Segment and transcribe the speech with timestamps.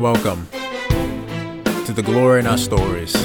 [0.00, 3.16] Welcome to the glory in our stories.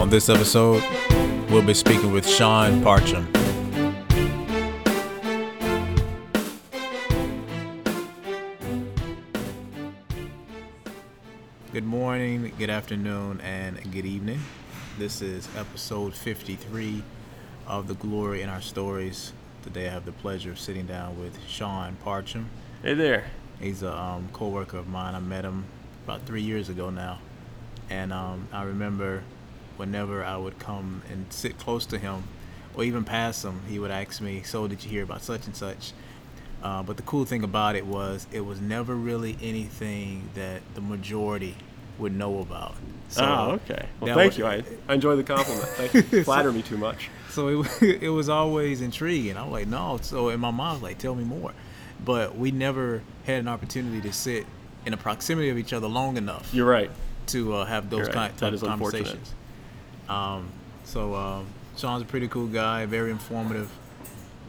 [0.00, 0.82] On this episode,
[1.48, 3.32] we'll be speaking with Sean Parcham.
[11.72, 14.40] Good morning, good afternoon, and good evening.
[14.98, 17.04] This is episode 53
[17.68, 19.34] of The Glory in Our Stories.
[19.62, 22.46] Today I have the pleasure of sitting down with Sean Parcham.
[22.82, 23.26] Hey there.
[23.60, 25.14] He's a um, co-worker of mine.
[25.14, 25.66] I met him
[26.04, 27.18] about three years ago now.
[27.90, 29.22] And um, I remember
[29.76, 32.24] whenever I would come and sit close to him
[32.74, 35.54] or even pass him, he would ask me, so did you hear about such and
[35.54, 35.92] such?
[36.62, 40.80] Uh, but the cool thing about it was it was never really anything that the
[40.80, 41.54] majority
[41.98, 42.76] would know about.
[43.10, 43.86] So oh, okay.
[44.00, 44.46] Well, thank was- you.
[44.46, 45.68] I, I enjoy the compliment.
[45.68, 46.24] Thank you.
[46.24, 47.10] Flatter me too much.
[47.30, 49.36] So it, it was always intriguing.
[49.36, 49.98] I'm like, no.
[50.02, 51.52] So in my was like, tell me more.
[52.04, 54.46] But we never had an opportunity to sit
[54.86, 56.90] in the proximity of each other long enough You're right.
[57.26, 58.12] to uh, have those right.
[58.12, 59.34] kind That type is of conversations.
[60.08, 60.48] Um,
[60.84, 63.70] so um, Sean's a pretty cool guy, very informative,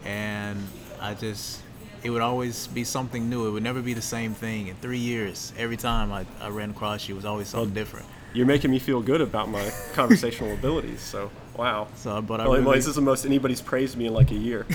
[0.06, 0.66] and
[1.02, 1.62] I just
[2.04, 3.48] it would always be something new.
[3.48, 4.68] It would never be the same thing.
[4.68, 8.06] In three years, every time I, I ran across you, it was always something different.
[8.34, 11.02] You're making me feel good about my conversational abilities.
[11.02, 11.88] So, wow.
[11.96, 14.36] So, but I Well, really, this is the most anybody's praised me in like a
[14.36, 14.66] year.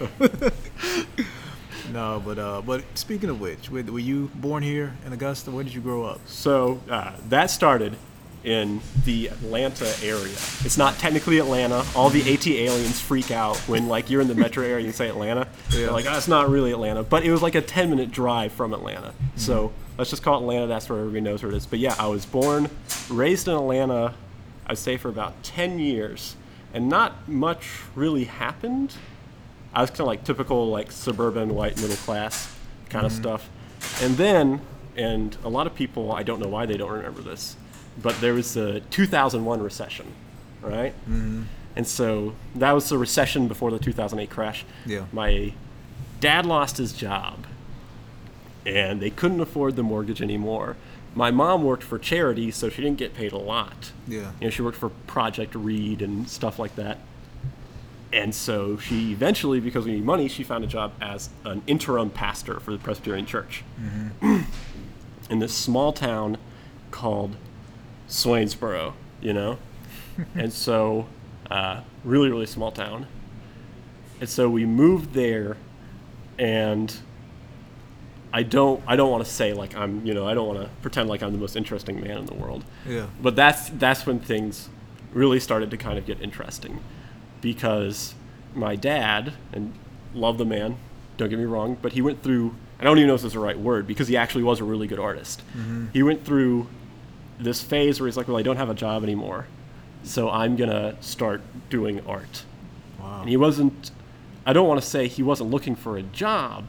[1.92, 5.50] no, but uh, but speaking of which, were, were you born here in Augusta?
[5.50, 6.20] Where did you grow up?
[6.26, 7.96] So uh, that started
[8.44, 10.32] in the Atlanta area.
[10.64, 11.84] It's not technically Atlanta.
[11.96, 15.08] All the ATLiens freak out when like you're in the metro area and you say
[15.08, 15.48] Atlanta.
[15.70, 17.02] They're like, oh, it's not really Atlanta.
[17.02, 19.12] But it was like a 10 minute drive from Atlanta.
[19.34, 20.68] So let's just call it Atlanta.
[20.68, 21.66] That's where everybody knows where it is.
[21.66, 22.70] But yeah, I was born,
[23.10, 24.14] raised in Atlanta.
[24.68, 26.36] I'd say for about 10 years,
[26.74, 28.94] and not much really happened.
[29.74, 32.54] I was kind of like typical like suburban white middle class
[32.88, 33.48] kind of stuff.
[34.02, 34.60] And then,
[34.96, 37.56] and a lot of people, I don't know why they don't remember this,
[38.02, 40.06] but there was the 2001 recession,
[40.62, 40.92] right?
[41.08, 41.42] Mm-hmm.
[41.76, 44.64] And so that was the recession before the 2008 crash.
[44.84, 45.04] Yeah.
[45.12, 45.52] My
[46.20, 47.46] dad lost his job,
[48.66, 50.76] and they couldn't afford the mortgage anymore.
[51.18, 53.90] My mom worked for charity, so she didn't get paid a lot.
[54.06, 54.30] Yeah.
[54.38, 56.98] You know, she worked for Project Read and stuff like that.
[58.12, 62.10] And so she eventually, because we need money, she found a job as an interim
[62.10, 63.64] pastor for the Presbyterian Church
[65.28, 66.38] in this small town
[66.92, 67.34] called
[68.08, 69.58] Swainsboro, you know?
[70.36, 71.08] and so,
[71.50, 73.08] uh, really, really small town.
[74.20, 75.56] And so we moved there,
[76.38, 76.96] and
[78.32, 80.68] I don't, I don't want to say like I'm, you know, I don't want to
[80.82, 82.64] pretend like I'm the most interesting man in the world.
[82.86, 83.06] Yeah.
[83.22, 84.68] But that's that's when things
[85.12, 86.80] really started to kind of get interesting,
[87.40, 88.14] because
[88.54, 89.72] my dad and
[90.14, 90.76] love the man,
[91.16, 92.54] don't get me wrong, but he went through.
[92.80, 94.64] I don't even know if this is the right word because he actually was a
[94.64, 95.42] really good artist.
[95.56, 95.86] Mm-hmm.
[95.92, 96.68] He went through
[97.40, 99.46] this phase where he's like, well, I don't have a job anymore,
[100.02, 101.40] so I'm gonna start
[101.70, 102.44] doing art.
[103.00, 103.20] Wow.
[103.20, 103.90] And he wasn't.
[104.46, 106.68] I don't want to say he wasn't looking for a job,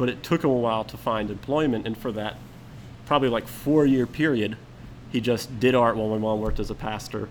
[0.00, 2.36] but it took him a while to find employment, and for that
[3.04, 4.56] probably like four year period,
[5.12, 7.28] he just did art while my mom worked as a pastor.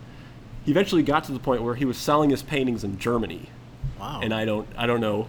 [0.66, 3.50] He eventually got to the point where he was selling his paintings in Germany,
[4.00, 4.20] Wow.
[4.22, 5.28] and I don't I don't know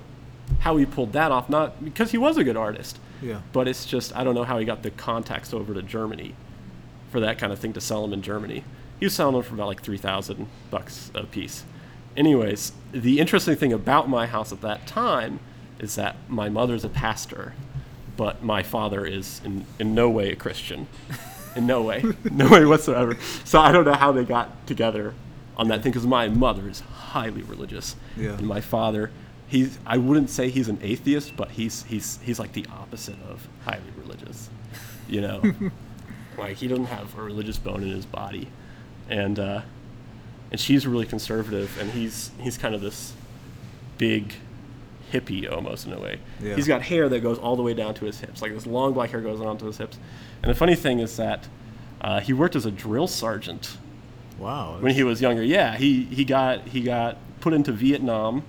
[0.60, 1.48] how he pulled that off.
[1.48, 3.40] Not because he was a good artist, Yeah.
[3.54, 6.34] but it's just I don't know how he got the contacts over to Germany
[7.10, 8.64] for that kind of thing to sell them in Germany.
[8.98, 11.64] He was selling them for about like three thousand bucks a piece.
[12.18, 15.40] Anyways, the interesting thing about my house at that time
[15.80, 17.54] is that my mother's a pastor,
[18.16, 20.86] but my father is in, in no way a Christian.
[21.56, 22.04] In no way.
[22.30, 23.16] no way whatsoever.
[23.44, 25.14] So I don't know how they got together
[25.56, 27.96] on that thing because my mother is highly religious.
[28.16, 28.34] Yeah.
[28.34, 29.10] And my father,
[29.48, 33.48] he's I wouldn't say he's an atheist, but he's he's he's like the opposite of
[33.64, 34.48] highly religious.
[35.08, 35.42] You know?
[36.38, 38.48] like he doesn't have a religious bone in his body.
[39.08, 39.62] And uh
[40.50, 43.12] and she's really conservative and he's he's kind of this
[43.98, 44.34] big
[45.10, 46.18] hippie almost in a way.
[46.42, 46.54] Yeah.
[46.56, 48.40] He's got hair that goes all the way down to his hips.
[48.42, 49.98] Like this long black hair goes on to his hips.
[50.42, 51.48] And the funny thing is that
[52.00, 53.76] uh, he worked as a drill sergeant
[54.38, 54.78] Wow.
[54.80, 55.42] when he was younger.
[55.42, 58.42] Yeah, he, he got he got put into Vietnam,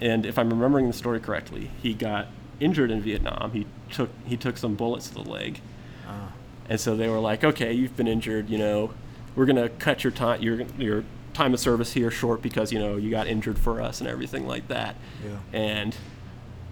[0.00, 2.26] and if I'm remembering the story correctly, he got
[2.58, 3.52] injured in Vietnam.
[3.52, 5.60] He took he took some bullets to the leg,
[6.06, 6.32] Ah.
[6.68, 8.50] and so they were like, okay, you've been injured.
[8.50, 8.92] You know,
[9.34, 12.96] we're gonna cut your time your your time of service here short because you know
[12.96, 14.96] you got injured for us and everything like that.
[15.24, 15.58] Yeah.
[15.58, 15.96] And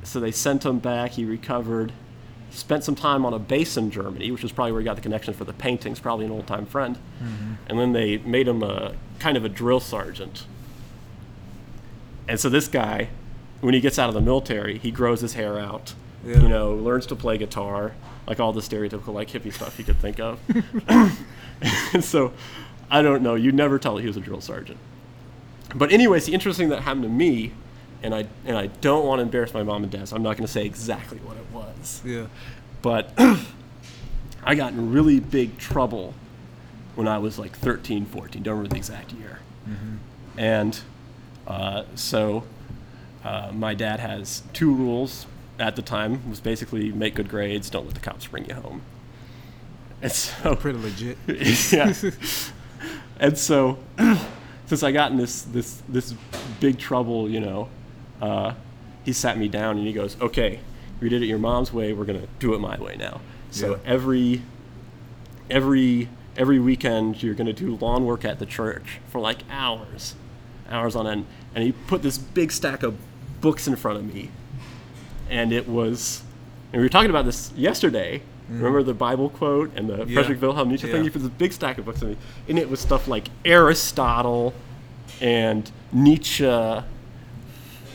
[0.02, 1.12] so they sent him back.
[1.12, 1.92] He recovered.
[2.50, 5.02] Spent some time on a base in Germany, which is probably where he got the
[5.02, 6.00] connection for the paintings.
[6.00, 6.96] Probably an old time friend.
[7.22, 7.52] Mm-hmm.
[7.66, 10.46] And then they made him a kind of a drill sergeant.
[12.26, 13.08] And so this guy,
[13.60, 15.94] when he gets out of the military, he grows his hair out.
[16.24, 16.40] Yeah.
[16.40, 17.94] You know, learns to play guitar,
[18.26, 20.40] like all the stereotypical like hippie stuff you could think of.
[21.92, 22.32] and so,
[22.90, 23.34] I don't know.
[23.34, 24.78] You'd never tell that he was a drill sergeant.
[25.74, 27.52] But anyways, the interesting thing that happened to me,
[28.02, 30.36] and I and I don't want to embarrass my mom and dad, so I'm not
[30.36, 32.02] going to say exactly what it was.
[32.04, 32.26] Yeah.
[32.80, 33.12] But
[34.44, 36.14] I got in really big trouble
[36.94, 38.42] when I was like 13, 14.
[38.42, 39.40] Don't remember the exact year.
[39.68, 39.96] Mm-hmm.
[40.38, 40.80] And
[41.46, 42.44] uh, so
[43.24, 45.26] uh, my dad has two rules
[45.58, 48.82] at the time was basically make good grades, don't let the cops bring you home.
[50.00, 51.18] And so Pretty legit.
[51.72, 51.92] yeah.
[53.20, 53.78] And so,
[54.66, 56.14] since I got in this this this
[56.60, 57.68] big trouble, you know,
[58.20, 58.54] uh,
[59.04, 60.60] he sat me down and he goes, "Okay,
[61.00, 61.92] we did it your mom's way.
[61.92, 63.20] We're gonna do it my way now."
[63.50, 63.76] So Yeah.
[63.84, 64.42] every
[65.50, 70.14] every every weekend, you're gonna do lawn work at the church for like hours,
[70.70, 71.26] hours on end.
[71.54, 72.96] And he put this big stack of
[73.40, 74.30] books in front of me,
[75.30, 76.22] and it was.
[76.72, 78.22] And we were talking about this yesterday.
[78.48, 80.14] Remember the Bible quote and the Yeah.
[80.14, 80.96] Frederick Wilhelm Nietzsche thing?
[80.96, 81.02] Yeah.
[81.04, 82.16] He put this big stack of books in me,
[82.48, 84.54] and it was stuff like Aristotle
[85.20, 86.44] and Nietzsche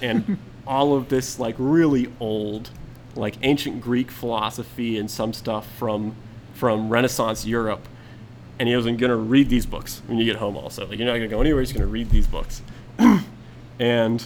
[0.02, 2.70] and all of this like really old,
[3.16, 6.16] like ancient Greek philosophy and some stuff from
[6.54, 7.88] from Renaissance Europe.
[8.60, 10.56] And he wasn't gonna read these books when you get home.
[10.56, 11.62] Also, like you're not gonna go anywhere.
[11.62, 12.62] He's gonna read these books.
[13.80, 14.24] and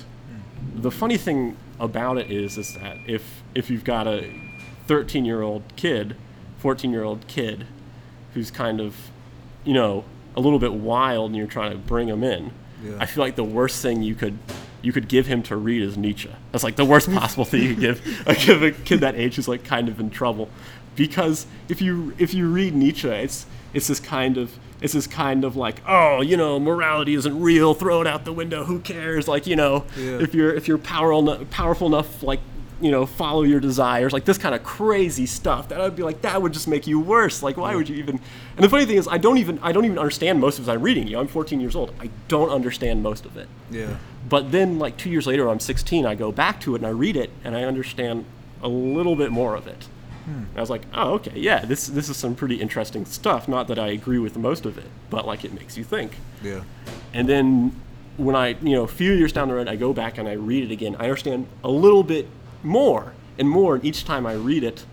[0.75, 4.29] the funny thing about it is, is that if if you've got a
[4.87, 6.15] 13 year old kid,
[6.59, 7.65] 14 year old kid,
[8.33, 8.95] who's kind of,
[9.63, 10.03] you know,
[10.35, 12.51] a little bit wild, and you're trying to bring him in,
[12.83, 12.97] Yeah.
[12.99, 14.37] I feel like the worst thing you could
[14.83, 16.29] you could give him to read is Nietzsche.
[16.51, 19.47] That's like the worst possible thing you could give give a kid that age who's
[19.47, 20.49] like kind of in trouble,
[20.95, 25.43] because if you if you read Nietzsche, it's it's this kind of it's this kind
[25.43, 29.27] of like oh you know morality isn't real, throw it out the window, who cares?
[29.27, 30.19] Like you know Yeah.
[30.19, 32.39] if you're if you're powerful powerful enough like
[32.79, 36.21] you know follow your desires like this kind of crazy stuff that i'd be like
[36.21, 37.41] that would just make you worse.
[37.41, 38.19] Like why would you even
[38.55, 40.71] and the funny thing is i don't even i don't even understand most of it.
[40.71, 41.93] I'm reading you know i'm 14 years old.
[41.99, 43.47] I don't understand most of it.
[43.71, 43.97] Yeah.
[44.29, 46.91] but then like two years later i'm 16 i go back to it and i
[46.91, 48.25] read it and i understand
[48.61, 49.87] a little bit more of it.
[50.25, 50.31] Hmm.
[50.31, 53.47] And i was like oh okay yeah this this is some pretty interesting stuff.
[53.47, 56.11] Not that i agree with most of it but like it makes you think.
[56.43, 56.61] Yeah.
[57.13, 57.75] and then
[58.17, 60.31] when I, you know, a few years down the road, I go back and I
[60.31, 60.95] read it again.
[60.97, 62.27] I understand a little bit
[62.67, 64.85] more and more each time I read it,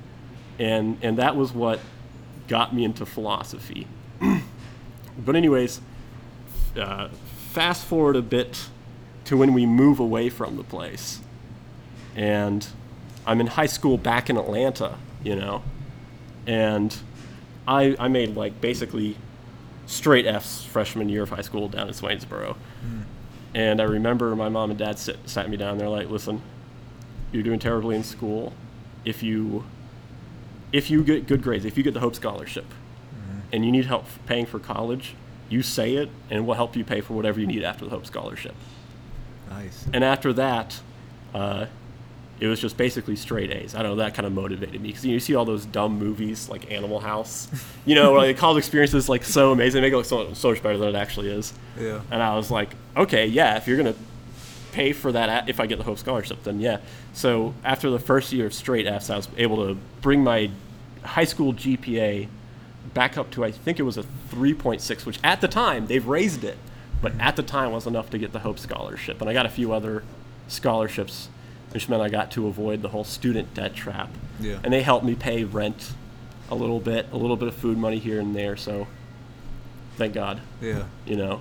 [0.58, 1.80] and and that was what
[2.48, 3.86] got me into philosophy.
[5.18, 5.80] but anyways,
[6.78, 7.08] uh,
[7.52, 8.68] fast forward a bit
[9.24, 11.20] to when we move away from the place,
[12.14, 12.66] and
[13.26, 15.62] I'm in high school back in Atlanta, you know,
[16.46, 16.96] and
[17.66, 19.16] I I made like basically
[19.86, 22.56] straight F's freshman year of high school down in Swainsboro.
[23.54, 25.78] And I remember my mom and dad sit, sat me down.
[25.78, 26.42] They're like, "Listen,
[27.34, 28.52] you're doing terribly in school.
[29.04, 29.64] If you
[30.72, 32.66] if you get good grades, if you get the Hope Scholarship,
[33.52, 35.14] and you need help paying for college,
[35.48, 38.06] you say it, and we'll help you pay for whatever you need after the Hope
[38.06, 38.54] Scholarship."
[39.50, 39.86] Nice.
[39.92, 40.81] And after that,
[41.34, 41.66] uh,
[42.40, 43.74] it was just basically straight A's.
[43.74, 46.48] I don't know, that kind of motivated me because you see all those dumb movies
[46.48, 47.48] like Animal House,
[47.86, 49.82] you know, like college experience is like so amazing.
[49.82, 51.53] They make it look so, so much better than it actually is.
[51.79, 52.00] Yeah.
[52.10, 53.94] And I was like, okay, yeah, if you're gonna
[54.74, 56.78] pay for that if I get the Hope Scholarship, then yeah.
[57.12, 60.50] So after the first year of straight F's, I was able to bring my
[61.04, 62.28] high school GPA
[62.93, 66.44] back up to I think it was a 3.6, which at the time they've raised
[66.44, 66.58] it,
[67.00, 69.50] but at the time was enough to get the Hope Scholarship, and I got a
[69.50, 70.02] few other
[70.48, 71.28] scholarships,
[71.70, 74.10] which meant I got to avoid the whole student debt trap.
[74.40, 74.58] Yeah.
[74.64, 75.93] And they helped me pay rent
[76.50, 78.56] a little bit, a little bit of food money here and there.
[78.56, 78.86] So
[79.96, 80.84] thank God Yeah.
[81.06, 81.40] you know,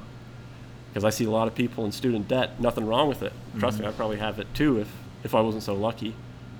[0.93, 2.59] because I see a lot of people in student debt.
[2.59, 3.33] Nothing wrong with it.
[3.57, 3.93] Trust me, mm-hmm.
[3.93, 4.87] I probably have it too if
[5.23, 6.13] if I wasn't so lucky.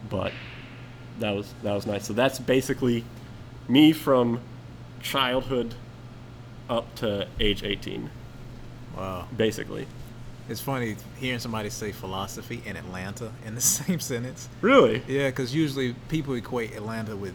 [0.09, 0.31] But
[1.19, 2.05] that was that was nice.
[2.05, 3.03] So that's basically
[3.67, 4.39] me from
[5.01, 5.75] childhood
[6.69, 8.09] up to age 18,
[8.97, 9.27] Wow.
[9.35, 9.85] basically.
[10.49, 14.49] It's funny hearing somebody say philosophy in Atlanta in the same sentence.
[14.61, 15.01] Really?
[15.07, 17.33] Yeah, because usually people equate Atlanta with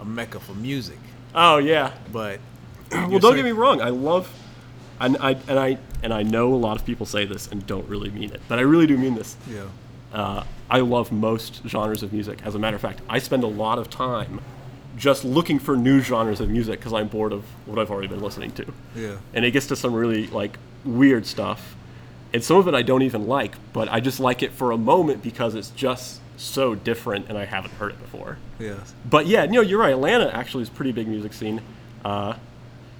[0.00, 0.98] a mecca for music,
[1.34, 1.92] Oh yeah.
[2.12, 2.40] but
[2.92, 3.80] well, don't get me wrong.
[3.80, 4.30] I love,
[5.00, 7.88] and I and I and I know a lot of people say this and don't
[7.88, 9.36] really mean it, but I really do mean this.
[9.50, 9.66] Yeah.
[10.12, 12.40] Uh, I love most genres of music.
[12.44, 14.40] As a matter of fact, I spend a lot of time
[14.96, 18.20] just looking for new genres of music because I'm bored of what I've already been
[18.20, 18.72] listening to.
[18.94, 19.16] Yeah.
[19.32, 21.76] And it gets to some really like weird stuff.
[22.32, 24.76] And some of it I don't even like, but I just like it for a
[24.76, 28.38] moment because it's just so different and I haven't heard it before.
[28.58, 28.80] Yeah.
[29.08, 29.92] But yeah, you know, you're right.
[29.92, 31.62] Atlanta actually is a pretty big music scene.
[32.04, 32.34] Uh,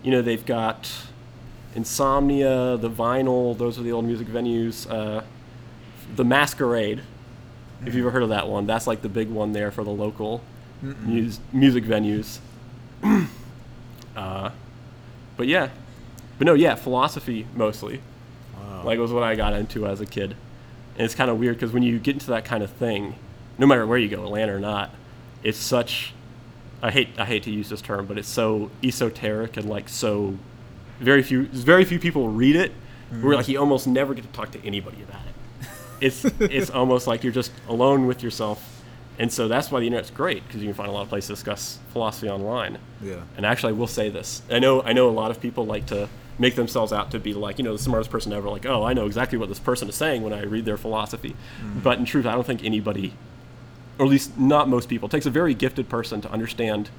[0.03, 0.91] you know, they've got
[1.75, 3.57] Insomnia, the Vinyl.
[3.57, 4.91] Those are the old music venues.
[4.91, 5.23] Uh,
[6.17, 7.03] the Masquerade.
[7.85, 9.91] If you've ever heard of that one, that's like the big one there for the
[9.91, 10.43] local
[10.83, 12.39] mus- music venues.
[14.17, 14.51] uh,
[15.37, 15.69] but yeah,
[16.39, 18.01] but no, yeah, philosophy mostly.
[18.57, 18.83] Wow.
[18.85, 20.35] Like it was what I got into as a kid,
[20.97, 23.15] and it's kind of weird because when you get into that kind of thing,
[23.59, 24.91] no matter where you go, Atlanta or not,
[25.43, 26.15] it's such.
[26.81, 30.37] I hate I hate to use this term, but it's so esoteric and like so.
[31.01, 32.73] Very few very few people read it.
[33.11, 33.33] Where mm-hmm.
[33.33, 35.35] like you almost never get to talk to anybody about it.
[36.01, 38.83] It's it's almost like you're just alone with yourself,
[39.19, 41.29] and so that's why the internet's great because you can find a lot of places
[41.29, 42.79] to discuss philosophy online.
[43.03, 43.23] Yeah.
[43.37, 44.43] And actually, I will say this.
[44.51, 47.35] I know I know a lot of people like to make themselves out to be
[47.35, 48.49] like you know the smartest person ever.
[48.49, 51.31] Like oh I know exactly what this person is saying when I read their philosophy.
[51.61, 51.81] Mm-hmm.
[51.81, 53.15] But in truth, I don't think anybody,
[53.99, 56.91] or at least not most people, it takes a very gifted person to understand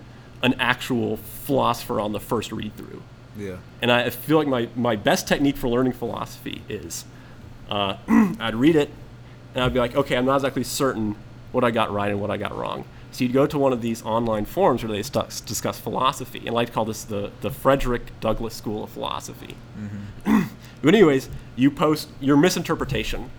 [0.42, 3.02] an actual philosopher on the first read through.
[3.40, 3.58] Yeah.
[3.82, 7.06] And I feel like my, my best technique for learning philosophy is
[7.70, 7.98] uh,
[8.40, 8.90] I'd read it
[9.56, 11.16] and I'd be like, okay, I'm not exactly certain
[11.52, 12.86] what I got right and what I got wrong.
[13.12, 16.50] So you'd go to one of these online forums where they stu- discuss philosophy, and
[16.50, 19.56] I like to call this the, the Frederick Douglass School of Philosophy.
[20.82, 23.32] but anyways, you post your misinterpretation.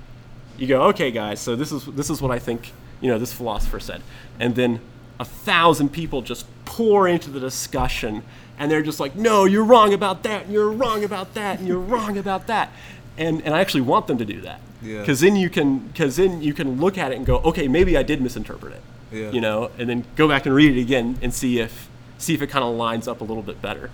[0.58, 3.32] You go, okay, guys, so this is this is what I think you know this
[3.32, 4.02] philosopher said,
[4.40, 4.80] and then
[5.20, 8.24] a thousand people just pour into the discussion,
[8.60, 11.66] and they're just like, no, you're wrong about that, and you're wrong about that, and
[11.66, 12.70] you're wrong about that,
[13.18, 15.00] and and I actually want them to do that, Yeah.
[15.00, 17.96] because then you can because then you can look at it and go, okay, maybe
[17.96, 19.30] I did misinterpret it, Yeah.
[19.32, 21.88] you know, and then go back and read it again and see if
[22.18, 23.90] see if it kind of lines up a little bit better.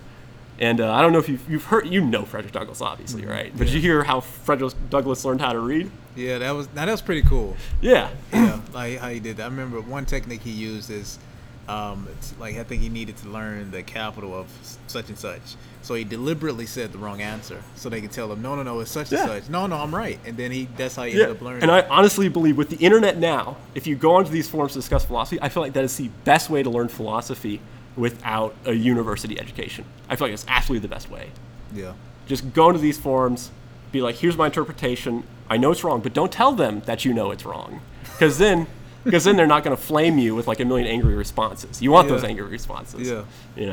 [0.59, 3.51] And uh, I don't know if you've, you've heard, you know Frederick Douglass, obviously, right?
[3.55, 5.91] But did you hear how Frederick Douglass learned how to read?
[6.15, 7.55] Yeah, that was that was pretty cool.
[7.79, 8.09] Yeah.
[8.33, 9.43] Yeah, like how he did that.
[9.43, 11.19] I remember one technique he used is,
[11.67, 14.47] um, it's like I think he needed to learn the capital of
[14.87, 15.41] such and such.
[15.81, 18.79] So he deliberately said the wrong answer, so they could tell him, no, no, no,
[18.79, 19.21] it's such Yeah.
[19.21, 19.49] and such.
[19.49, 20.19] No, no, I'm right.
[20.25, 21.23] And then he that's how he Yeah.
[21.23, 21.63] ended up learning.
[21.63, 24.79] And I honestly believe with the internet now, if you go onto these forums to
[24.79, 27.59] discuss philosophy, I feel like that is the best way to learn philosophy
[27.95, 29.83] without a university education.
[30.09, 31.29] I feel like it's absolutely the best way.
[31.73, 31.93] yeah,
[32.27, 33.51] Just go into these forums,
[33.91, 35.23] be like, here's my interpretation.
[35.49, 37.81] I know it's wrong, but don't tell them that you know it's wrong.
[38.03, 38.67] Because then,
[39.07, 41.81] because then they're not going to flame you with like a million angry responses.
[41.81, 43.09] You want those angry responses.
[43.09, 43.23] Yeah.
[43.55, 43.65] You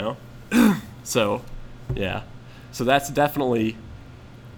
[0.52, 0.76] know?
[1.04, 1.42] so,
[1.94, 2.22] yeah.
[2.72, 3.76] So that's definitely,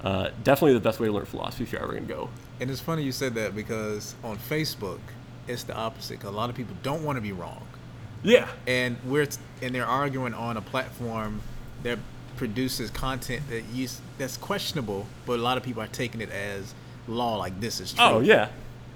[0.04, 2.28] uh, definitely the best way to learn philosophy if you're ever going to go.
[2.60, 5.00] and it's funny you said that because on Facebook,
[5.48, 6.20] it's the opposite.
[6.20, 7.66] 'cause a lot of people don't want to be wrong.
[8.22, 8.48] Yeah.
[8.66, 9.28] and we're
[9.62, 11.40] and they're arguing on a platform
[11.84, 11.98] that
[12.36, 16.74] produces content that use that's questionable, but a lot of people are taking it as
[17.06, 18.04] law, like this is true.
[18.04, 18.48] Oh, yeah.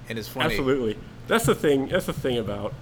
[0.08, 0.46] and it's funny.
[0.46, 0.96] Absolutely.
[1.30, 1.88] That's the thing.
[1.88, 2.74] That's the thing about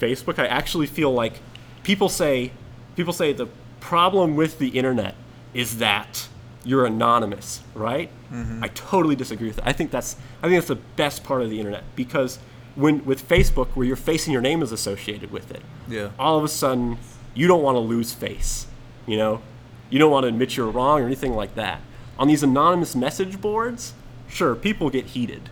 [0.00, 0.38] Facebook.
[0.38, 1.40] I actually feel like
[1.82, 2.52] people say
[2.94, 3.48] people say the
[3.80, 5.14] problem with the internet
[5.52, 6.28] is that
[6.64, 8.08] you're anonymous, right?
[8.32, 8.62] Mm-hmm.
[8.64, 9.66] I totally disagree with that.
[9.68, 12.38] I think that's I think that's the best part of the internet because
[12.76, 16.10] when with Facebook where your face and your name is associated with it, Yeah.
[16.18, 16.98] all of a sudden
[17.34, 18.66] you don't want to lose face,
[19.06, 19.42] you know?
[19.90, 21.80] You don't want to admit you're wrong or anything like that.
[22.18, 23.94] On these anonymous message boards,
[24.28, 25.50] sure, people get heated,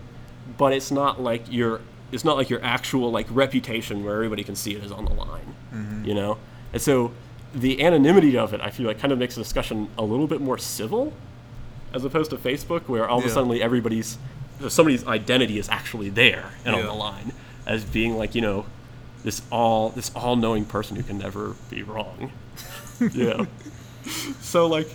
[0.57, 1.81] but it's not like your
[2.15, 5.13] it's not like your actual like reputation where everybody can see it is on the
[5.13, 5.55] line,
[6.05, 6.39] you know?
[6.73, 7.13] And so
[7.55, 10.41] the anonymity of it, I feel like kind of makes the discussion a little bit
[10.41, 11.13] more civil
[11.93, 14.19] as opposed to Facebook where all of a sudden everybody's
[14.69, 17.33] somebody's identity is actually there and on the line
[17.67, 18.67] as being like, you know,
[19.25, 22.31] this all this all knowing person who can never be wrong.
[23.13, 23.47] yeah.
[24.41, 24.89] So like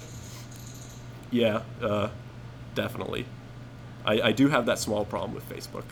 [1.32, 2.10] yeah, uh,
[2.76, 3.26] definitely.
[4.06, 5.84] I, I do have that small problem with Facebook.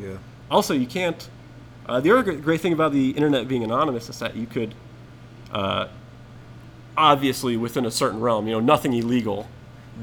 [0.00, 0.16] Yeah,
[0.52, 1.28] Also, you can't.
[1.86, 4.74] Uh, the other great thing about the internet being anonymous is that you could,
[5.50, 5.88] uh,
[6.96, 9.48] obviously within a certain realm, you know, nothing illegal,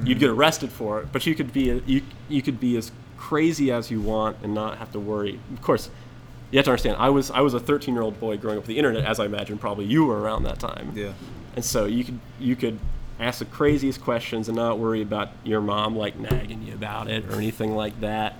[0.04, 3.72] you'd get arrested for it, but you could be you you could be as crazy
[3.72, 5.40] as you want and not have to worry.
[5.54, 5.90] Of course,
[6.52, 6.98] you have to understand.
[7.00, 9.20] I was I was a 13 year old boy growing up with the internet, as
[9.20, 10.92] I imagine probably you were around that time.
[10.96, 11.14] yeah,
[11.56, 12.80] And so you could you could
[13.20, 17.26] ask the craziest questions and not worry about your mom like nagging you about it
[17.26, 18.36] or anything like that,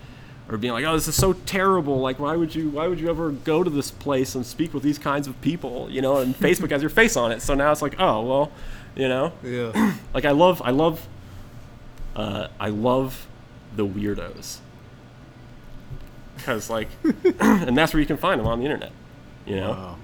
[0.50, 2.00] or being like, "Oh, this is so terrible!
[2.00, 4.84] Like, why would you why would you ever go to this place and speak with
[4.84, 5.90] these kinds of people?
[5.90, 8.52] You know?" And Facebook has your face on it, so now it's like, "Oh, well,
[8.96, 11.08] you know." yeah, Like I love I love
[12.16, 13.28] uh, I love
[13.76, 14.58] the weirdos
[16.36, 16.88] because like,
[17.40, 18.92] and that's where you can find them on the internet.
[19.46, 19.72] You know.
[19.72, 19.96] Wow.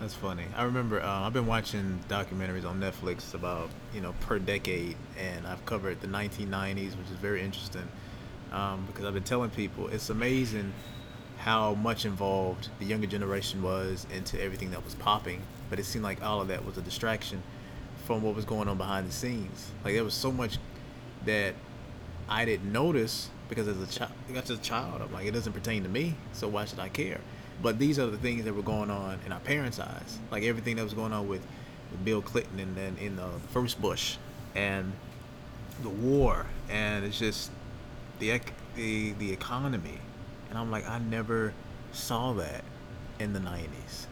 [0.00, 0.44] That's funny.
[0.54, 5.46] I remember uh, I've been watching documentaries on Netflix about you know per decade, and
[5.46, 7.88] I've covered the 1990s, which is very interesting
[8.52, 10.72] um, because I've been telling people it's amazing
[11.38, 16.04] how much involved the younger generation was into everything that was popping, but it seemed
[16.04, 17.42] like all of that was a distraction
[18.04, 19.70] from what was going on behind the scenes.
[19.84, 20.58] Like there was so much
[21.24, 21.54] that
[22.28, 25.82] I didn't notice because as a child, as a child, I'm like, it doesn't pertain
[25.84, 27.20] to me, so why should I care?
[27.62, 30.76] But these are the things that were going on in our parents' eyes, like everything
[30.76, 31.42] that was going on with,
[31.90, 34.16] with Bill Clinton and then in the first Bush,
[34.54, 34.92] and
[35.82, 37.50] the war, and it's just
[38.18, 38.40] the
[38.74, 39.98] the the economy,
[40.50, 41.52] and I'm like, I never
[41.92, 42.64] saw that
[43.18, 44.06] in the '90s.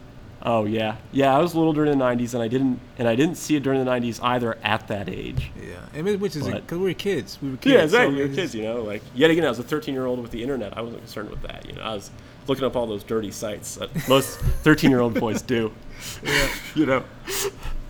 [0.47, 1.35] Oh yeah, yeah.
[1.35, 3.83] I was little during the '90s, and I didn't, and I didn't see it during
[3.85, 5.51] the '90s either at that age.
[5.61, 7.39] Yeah, I mean, which is because we were kids.
[7.41, 7.73] We were kids.
[7.75, 8.15] Yeah, exactly.
[8.15, 8.83] so You're it's- kids, you know.
[8.83, 10.77] Like yet again, I was a 13 year old with the internet.
[10.77, 11.67] I wasn't concerned with that.
[11.67, 12.11] You know, I was
[12.47, 15.73] looking up all those dirty sites that most 13 year old boys do.
[16.23, 16.49] Yeah.
[16.75, 17.05] You know.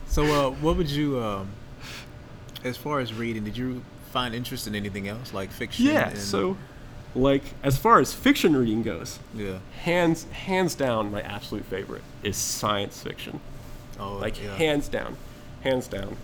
[0.07, 1.49] So, uh, what would you, um,
[2.63, 3.83] as far as reading, did you
[4.15, 5.87] find interest in anything else like fiction?
[5.87, 6.09] Yeah.
[6.11, 6.57] and- So,
[7.17, 9.59] like as far as fiction reading goes, yeah.
[9.83, 13.41] hands hands down, my absolute favorite is science fiction.
[14.01, 14.57] Oh, Like yeah.
[14.57, 15.17] hands down,
[15.63, 16.17] hands down.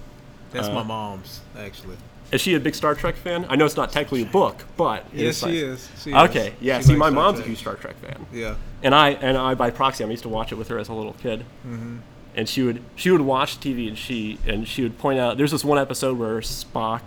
[0.53, 1.97] That's uh, my mom's actually.
[2.33, 3.45] Is she a big Star Trek fan?
[3.49, 5.89] I know it's not technically a book, but Yes, is she is.
[6.03, 6.79] She Okay, yeah.
[6.79, 8.27] She See, my Star mom's a huge Star Trek fan.
[8.33, 8.55] Yeah.
[8.85, 10.93] and I and I by proxy, I used to watch it with her as a
[10.95, 11.41] little kid.
[11.67, 11.97] Mm-hmm.
[12.37, 15.51] And she would she would watch TV and she and she would point out there's
[15.51, 17.03] this one episode where Spock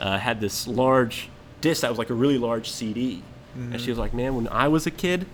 [0.00, 1.28] uh, had this large
[1.60, 3.22] disc that was like a really large CD,
[3.54, 3.78] and Mm-hmm.
[3.78, 5.26] she was like, "Man, when I was a kid."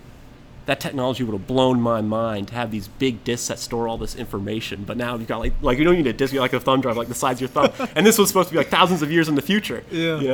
[0.65, 3.97] That technology would have blown my mind to have these big discs that store all
[3.97, 4.85] this information.
[4.85, 6.79] But now you've got like like you don't need a disc, you like a thumb
[6.79, 7.89] drive like the size of your thumb.
[7.97, 9.83] and this was supposed to be like thousands of years in the future.
[9.91, 10.21] Yeah.
[10.21, 10.27] You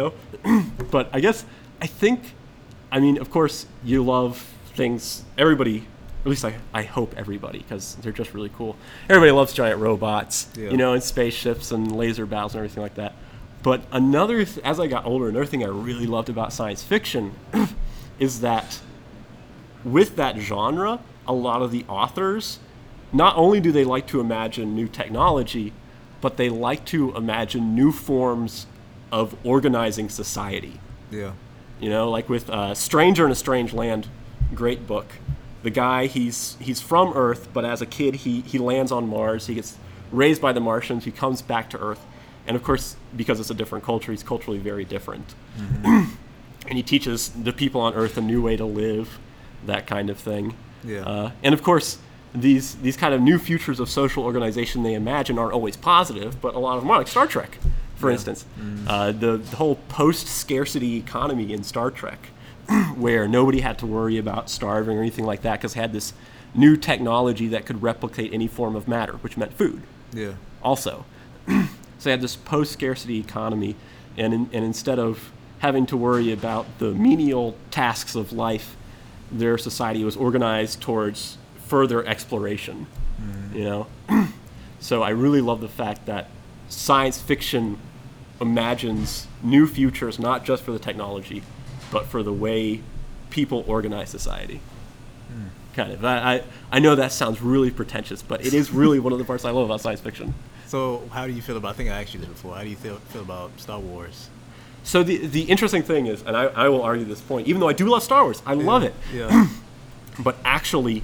[0.46, 0.62] know?
[0.92, 1.46] but I guess
[1.82, 2.36] I think
[2.92, 4.38] I mean, of course, you love
[4.76, 5.24] things.
[5.36, 5.88] Everybody,
[6.24, 8.76] at least I, I hope everybody, because they're just really cool.
[9.10, 10.70] Everybody loves giant robots, Yeah.
[10.70, 13.14] you know, and spaceships and laser battles and everything like that.
[13.62, 17.34] But another, th- as I got older, another thing I really loved about science fiction
[18.20, 18.80] is that
[19.84, 22.60] with that genre, a lot of the authors,
[23.12, 25.74] not only do they like to imagine new technology,
[26.22, 28.68] but they like to imagine new forms
[29.12, 30.80] of organizing society.
[31.12, 31.34] Yeah.
[31.80, 34.08] You know, like with uh, Stranger in a Strange Land,
[34.54, 35.08] great book.
[35.64, 39.48] The guy, he's he's from Earth, but as a kid, he he lands on Mars.
[39.48, 39.78] He gets
[40.12, 41.06] raised by the Martians.
[41.06, 42.06] He comes back to Earth,
[42.48, 45.34] and of course, because it's a different culture, he's culturally very different.
[45.84, 46.08] and
[46.78, 49.20] he teaches the people on Earth a new way to live,
[49.66, 50.54] that kind of thing.
[50.84, 51.02] Yeah.
[51.02, 51.98] Uh, and of course,
[52.34, 56.54] these these kind of new futures of social organization they imagine aren't always positive, but
[56.56, 57.58] a lot of them are, like Star Trek,
[57.96, 58.46] for instance.
[58.88, 62.28] Uh, the, the whole post-scarcity economy in Star Trek,
[62.96, 66.14] where nobody had to worry about starving or anything like that, because they had this
[66.54, 69.82] new technology that could replicate any form of matter, which meant food
[70.14, 70.34] Yeah.
[70.64, 71.06] also.
[72.00, 73.76] So they had this post-scarcity economy,
[74.18, 78.76] and in, and instead of having to worry about the menial tasks of life,
[79.32, 82.88] their society was organized towards further exploration.
[83.22, 83.58] Mm-hmm.
[83.58, 83.88] You know,
[84.80, 86.30] so I really love the fact that
[86.70, 87.78] science fiction
[88.40, 91.44] imagines new futures, not just for the technology,
[91.92, 92.82] but for the way
[93.30, 94.62] people organize society.
[95.28, 95.48] Hmm.
[95.76, 96.06] Kind of.
[96.06, 99.26] I, I, I know that sounds really pretentious, but it is really one of the
[99.26, 100.34] parts I love about science fiction.
[100.70, 101.72] So, how do you feel about?
[101.72, 102.56] I think I asked you this before.
[102.56, 104.30] How do you feel feel about Star Wars?
[104.84, 107.68] So the the interesting thing is, and I, I will argue this point, even though
[107.68, 109.48] I do love Star Wars, I love it, Yeah.
[110.20, 111.02] but actually,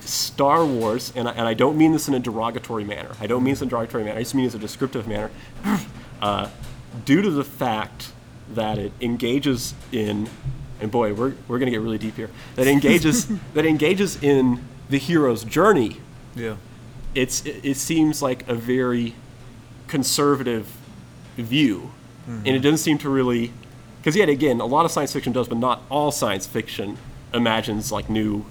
[0.00, 3.12] Star Wars, and I, and I don't mean this in a derogatory manner.
[3.20, 4.18] I don't mean this in a derogatory manner.
[4.18, 5.30] I just mean this in a descriptive manner.
[6.20, 6.48] uh,
[7.04, 8.12] due to the fact
[8.52, 10.28] that it engages in,
[10.80, 12.30] and boy, we're, we're going to get really deep here.
[12.56, 16.00] That engages that engages in the hero's journey.
[16.34, 16.56] yeah.
[17.14, 19.14] It's it, seems like a very
[19.86, 20.66] conservative
[21.36, 21.90] view,
[22.26, 23.52] and it doesn't seem to really,
[23.98, 26.96] because yet again, a lot of science fiction does, but not all science fiction
[27.32, 28.44] imagines like new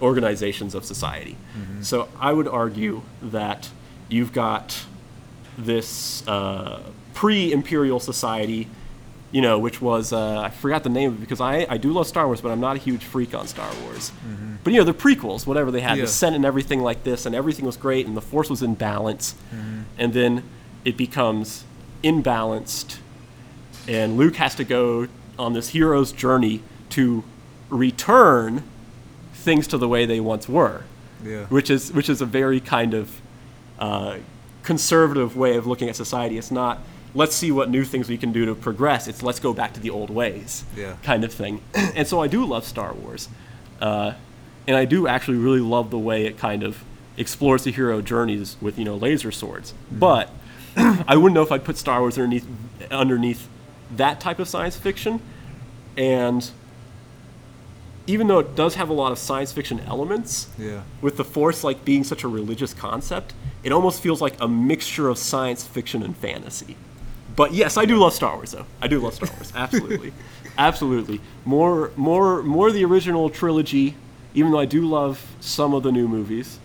[0.00, 1.36] organizations of society.
[1.82, 3.70] So I would argue that
[4.08, 4.84] you've got
[5.58, 6.80] this uh,
[7.14, 8.68] pre-imperial society,
[9.32, 11.90] you know, which was uh, I forgot the name of it because I I do
[11.92, 14.12] love Star Wars, but I'm not a huge freak on Star Wars.
[14.62, 16.04] But you know, the prequels, whatever they had, Yeah.
[16.04, 18.74] the Senate and everything like this, and everything was great, and the Force was in
[18.74, 19.34] balance,
[19.98, 20.44] and then
[20.84, 21.64] it becomes
[22.04, 22.98] imbalanced,
[23.88, 27.24] and Luke has to go on this hero's journey to
[27.70, 28.62] return
[29.34, 30.82] things to the way they once were
[31.24, 31.46] Yeah.
[31.46, 33.20] which is which is a very kind of
[33.78, 34.16] uh,
[34.62, 36.38] conservative way of looking at society.
[36.38, 36.78] It's not
[37.14, 39.06] let's see what new things we can do to progress.
[39.08, 40.96] It's let's go back to the old ways, Yeah.
[41.02, 41.60] kind of thing.
[41.74, 43.28] and so I do love Star Wars,
[43.80, 44.12] uh,
[44.66, 46.84] and I do actually really love the way it kind of
[47.16, 49.74] explores the hero journeys with you know laser swords.
[49.90, 50.30] But
[50.76, 52.46] I wouldn't know if I'd put Star Wars underneath
[52.90, 53.48] underneath
[53.96, 55.20] that type of science fiction,
[55.96, 56.50] and
[58.06, 60.82] even though it does have a lot of science fiction elements, Yeah.
[61.00, 65.08] with the force like being such a religious concept, it almost feels like a mixture
[65.08, 66.76] of science fiction and fantasy.
[67.34, 68.66] But yes, I do love Star Wars though.
[68.80, 69.52] I do love Star Wars.
[69.54, 70.12] Absolutely,
[70.58, 71.20] absolutely.
[71.44, 73.94] More, more, more the original trilogy.
[74.34, 76.58] Even though I do love some of the new movies,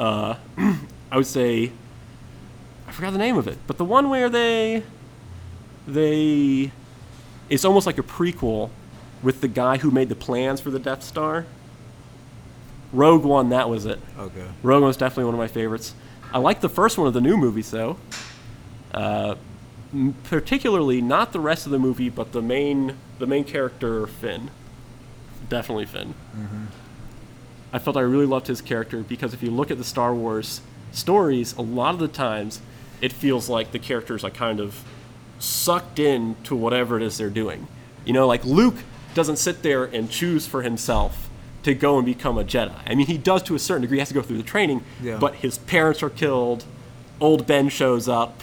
[0.00, 0.34] uh,
[1.10, 1.70] I would say
[2.88, 4.82] I forgot the name of it, but the one where they
[5.86, 6.72] they
[7.48, 8.70] it's almost like a prequel
[9.22, 11.46] with the guy who made the plans for the Death Star.
[12.92, 14.00] Rogue One, that was it.
[14.18, 14.44] Okay.
[14.62, 15.94] Rogue One was definitely one of my favorites.
[16.32, 17.96] I like the first one of the new movies though.
[18.92, 19.36] Uh,
[20.24, 24.50] particularly not the rest of the movie, but the main the main character Finn.
[25.48, 26.14] Definitely Finn.
[26.36, 26.64] Mm-hmm.
[27.72, 30.60] I felt I really loved his character because if you look at the Star Wars
[30.92, 32.60] stories, a lot of the times
[33.00, 34.82] it feels like the characters are kind of
[35.38, 37.66] sucked in to whatever it is they're doing.
[38.04, 38.76] You know, like Luke
[39.14, 41.28] doesn't sit there and choose for himself
[41.64, 42.74] to go and become a Jedi.
[42.86, 44.82] I mean, he does to a certain degree, he has to go through the training,
[45.02, 45.18] Yeah.
[45.18, 46.64] but his parents are killed.
[47.20, 48.40] Old Ben shows up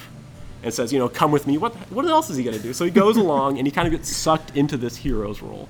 [0.62, 1.58] and says, you know, come with me.
[1.58, 2.72] What, what else is he going to do?
[2.72, 5.68] So he goes along and he kind of gets sucked into this hero's role.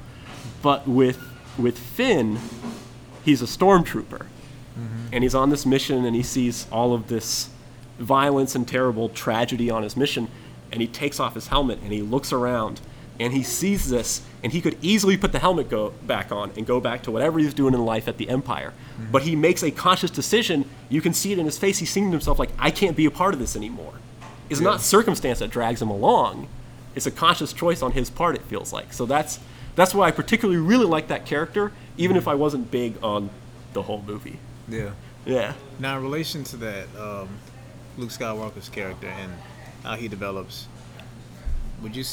[0.62, 1.18] But with,
[1.58, 2.38] with Finn,
[3.24, 4.26] he's a stormtrooper.
[4.26, 5.06] Mm-hmm.
[5.12, 7.50] And he's on this mission and he sees all of this
[7.98, 10.28] violence and terrible tragedy on his mission.
[10.72, 12.80] And he takes off his helmet and he looks around
[13.18, 16.66] and he sees this and he could easily put the helmet go back on and
[16.66, 18.72] go back to whatever he's doing in life at the Empire.
[18.72, 19.12] Mm-hmm.
[19.12, 20.68] But he makes a conscious decision.
[20.88, 21.78] You can see it in his face.
[21.78, 23.92] He's seeing to himself, like, I can't be a part of this anymore.
[24.50, 26.48] It's not circumstance that drags him along.
[26.94, 28.92] It's a conscious choice on his part, it feels like.
[28.92, 29.38] So that's
[29.76, 33.30] that's why I particularly really like that character, even if I wasn't big on
[33.72, 34.38] the whole movie.
[34.68, 34.90] Yeah.
[35.24, 35.52] Yeah.
[35.78, 37.28] Now, in relation to that, um,
[37.96, 39.32] Luke Skywalker's character and
[39.84, 40.66] how he develops,
[41.82, 42.04] would you?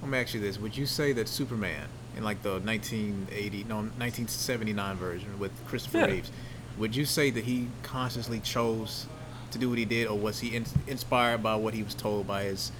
[0.00, 3.76] Let me ask you this: Would you say that Superman, in like the 1980, no,
[3.76, 6.06] 1979 version with Christopher Yeah.
[6.06, 6.32] Reeves,
[6.78, 9.06] would you say that he consciously chose
[9.54, 12.26] to do what he did, or was he in, inspired by what he was told
[12.26, 12.70] by his,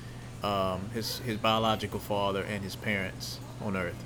[0.42, 3.96] um, his his biological father and his parents on Earth?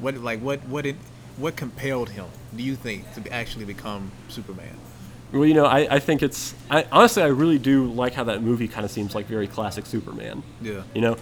[0.00, 0.96] What like what what it
[1.36, 2.26] what compelled him?
[2.56, 4.76] Do you think to actually become Superman?
[5.32, 8.42] Well, you know, I, I think it's I, honestly I really do like how that
[8.42, 10.42] movie kind of seems like very classic Superman.
[10.60, 10.82] Yeah.
[10.94, 11.16] You know,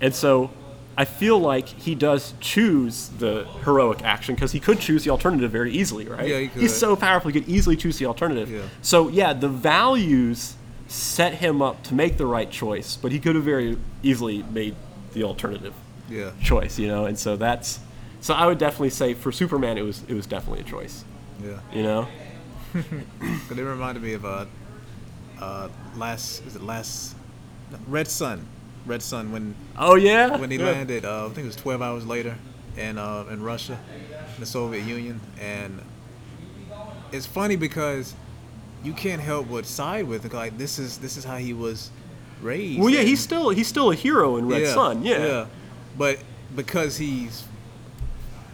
[0.00, 0.50] and so
[0.98, 5.50] I feel like he does choose the heroic action because he could choose the alternative
[5.50, 6.26] very easily, right?
[6.26, 6.62] Yeah, he could.
[6.62, 8.50] He's so powerful, he could easily choose the alternative.
[8.50, 8.62] Yeah.
[8.82, 10.54] So yeah, the values
[10.88, 14.74] set him up to make the right choice, but he could have very easily made
[15.12, 15.74] the alternative
[16.08, 16.30] Yeah.
[16.42, 17.04] choice, you know.
[17.06, 17.80] And so that's
[18.20, 21.04] so I would definitely say for Superman, it was it was definitely a choice,
[21.44, 21.58] Yeah.
[21.74, 22.08] you know.
[23.48, 24.46] But it reminded me of uh,
[25.40, 27.14] uh, last is it last
[27.86, 28.46] Red Son,
[28.86, 30.36] Red Son when Oh yeah.
[30.36, 30.66] when he Yeah.
[30.66, 31.04] landed.
[31.04, 32.36] Uh, I think it was 12 hours later
[32.76, 33.78] in uh, in Russia,
[34.34, 35.80] in the Soviet Union, and
[37.12, 38.14] it's funny because
[38.84, 40.32] you can't help but side with it.
[40.32, 41.90] Like this is this is how he was
[42.42, 42.80] raised.
[42.80, 45.04] Well, yeah, and- he's still he's still a hero in Red Son.
[45.04, 45.26] Yeah.
[45.26, 45.46] Yeah,
[45.96, 46.18] but
[46.54, 47.44] because he's,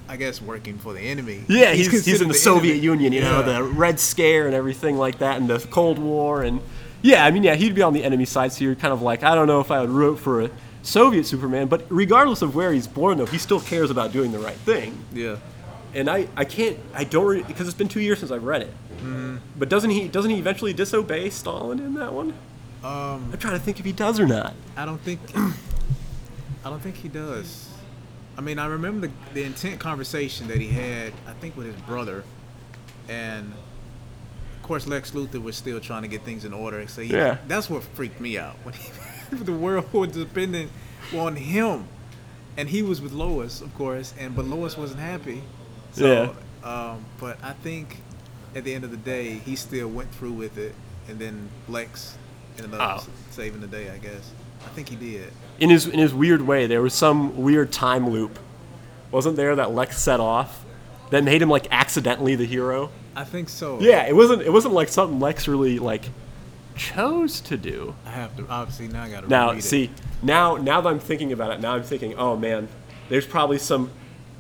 [0.09, 1.45] I guess, working for the enemy.
[1.49, 2.85] Yeah, he's, he's, considered in the, Soviet enemy.
[2.85, 6.61] Union, you know, the Red Scare and everything like that, and the Cold War, and
[7.03, 9.23] yeah, I mean, yeah, he'd be on the enemy side, so you're kind of like,
[9.23, 10.51] I don't know if I would root for a
[10.83, 14.39] Soviet Superman, but regardless of where he's born, though, he still cares about doing the
[14.39, 15.37] right thing, Yeah.
[15.95, 18.63] and I, I can't, I don't, re- because it's been two years since I've read
[18.63, 19.37] it, Mm-hmm.
[19.59, 22.31] but doesn't he, doesn't he eventually disobey Stalin in that one?
[22.85, 24.55] Um, I'm trying to think if he does or not.
[24.77, 25.21] I don't think.
[25.37, 27.69] I don't think he does.
[28.37, 31.13] I mean, I remember the, the intent conversation that he had.
[31.27, 32.25] I think with his brother,
[33.09, 33.53] and
[34.63, 36.87] of course Lex Luthor was still trying to get things in order.
[36.87, 37.39] So he, Yeah.
[37.49, 38.89] that's what freaked me out when he,
[39.45, 40.71] the world was dependent
[41.17, 41.87] on him,
[42.57, 45.43] and he was with Lois, of course, and but Lois wasn't happy.
[45.93, 47.99] So, um, but I think
[48.55, 50.75] at the end of the day, he still went through with it,
[51.09, 52.17] and then Lex
[52.57, 53.11] ended up Oh.
[53.31, 53.91] saving the day.
[53.91, 54.31] I guess.
[54.65, 55.33] I think he did.
[55.59, 58.39] in his in his weird way, there was some weird time loop,
[59.11, 60.65] wasn't there that Lex set off,
[61.11, 62.91] that made him like accidentally the hero.
[63.17, 63.79] I think so.
[63.81, 66.05] Yeah, it wasn't it wasn't like something Lex really like
[66.77, 67.95] chose to do.
[68.07, 68.47] I have to.
[68.49, 69.91] Obviously, now I got to Now, read see, It.
[70.23, 72.69] now now that I'm thinking about it, now I'm thinking, oh man,
[73.09, 73.91] there's probably some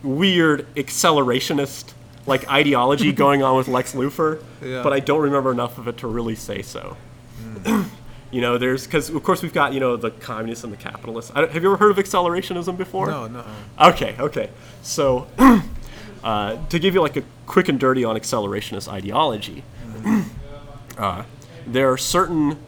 [0.02, 1.92] weird accelerationist
[2.26, 4.82] like ideology going on with Lex Luthor, Yeah.
[4.82, 6.96] but I don't remember enough of it to really say so.
[7.64, 7.82] Hmm.
[8.30, 11.30] you know, there's because of course we've got you know the communists and the capitalists.
[11.35, 13.08] I, don't- have you ever heard of accelerationism before?
[13.08, 13.44] No, no.
[13.80, 14.50] Okay, okay.
[14.82, 15.26] So,
[16.22, 19.64] uh, to give you like a quick and dirty on accelerationist ideology,
[20.98, 21.24] uh,
[21.66, 22.58] there are certain,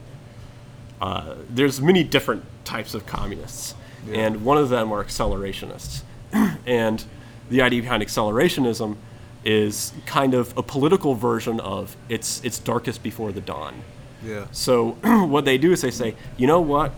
[1.01, 3.75] uh, there's many different types of communists,
[4.13, 6.03] and one of them are accelerationists.
[6.67, 7.05] and
[7.51, 8.97] the idea behind accelerationism
[9.45, 13.83] is kind of a political version of it's it's darkest before the dawn.
[14.25, 14.47] Yeah.
[14.53, 16.95] So what they do is they say, you know what?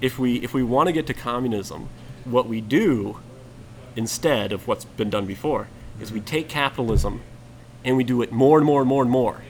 [0.00, 1.88] if we if we want to get to communism,
[2.24, 3.18] what we do
[3.96, 5.68] instead of what's been done before
[6.00, 7.20] is we take capitalism
[7.84, 9.42] and we do it more and more and more and more.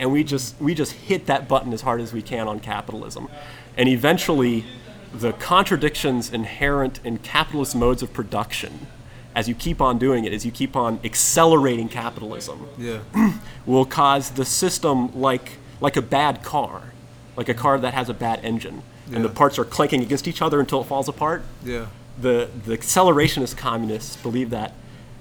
[0.00, 3.28] And we just we just hit that button as hard as we can on capitalism.
[3.76, 4.64] And eventually
[5.12, 8.86] the contradictions inherent in capitalist modes of production
[9.34, 12.98] as you keep on doing it, as you keep on accelerating capitalism, Yeah.
[13.66, 16.92] will cause the system like like a bad car,
[17.36, 20.42] like a car that has a bad engine, and the parts are clanking against each
[20.42, 21.42] other until it falls apart.
[21.64, 21.86] Yeah.
[22.20, 24.72] The the accelerationist communists believe that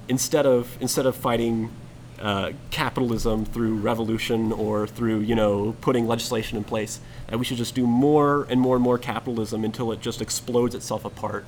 [0.07, 1.71] instead of instead of fighting
[2.19, 7.57] uh, capitalism through revolution or through you know putting legislation in place, that we should
[7.57, 11.45] just do more and more and more capitalism until it just explodes itself apart.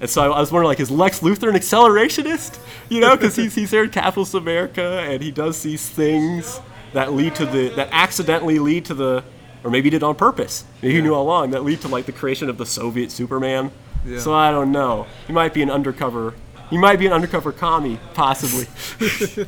[0.00, 2.58] And so I was wondering, like, is Lex Luthor an accelerationist?
[2.90, 6.60] You know, because he's he's here in capitalist America, and he does these things
[6.92, 9.24] that lead to the that accidentally lead to the,
[9.62, 10.64] or maybe he did on purpose.
[10.82, 13.70] Maybe he knew all along that lead to like the creation of the Soviet Superman.
[14.04, 14.18] Yeah.
[14.18, 15.06] So I don't know.
[15.26, 16.34] He might be an undercover.
[16.70, 18.66] He might be an undercover commie, possibly.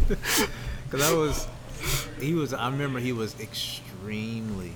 [0.88, 1.48] Because I was,
[2.20, 2.54] he was.
[2.54, 4.70] I remember he was extremely,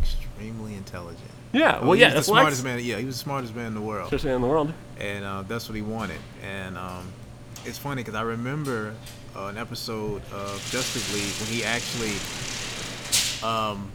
[0.00, 1.28] extremely intelligent.
[1.52, 1.80] yeah.
[1.82, 2.14] Well, he yeah.
[2.14, 2.78] was the smartest man.
[2.84, 4.72] Yeah, he was the smartest man in the world, Especially in the world.
[5.00, 6.20] and uh, that's what he wanted.
[6.44, 7.12] And um,
[7.64, 8.94] it's funny because I remember
[9.34, 12.14] uh, an episode of Justice League when he actually,
[13.44, 13.90] um,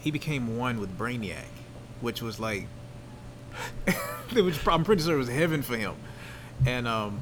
[0.00, 1.44] he became one with Brainiac,
[2.00, 2.66] which was like,
[4.34, 4.58] it was.
[4.66, 5.94] I'm pretty sure it was heaven for him,
[6.66, 7.20] and um,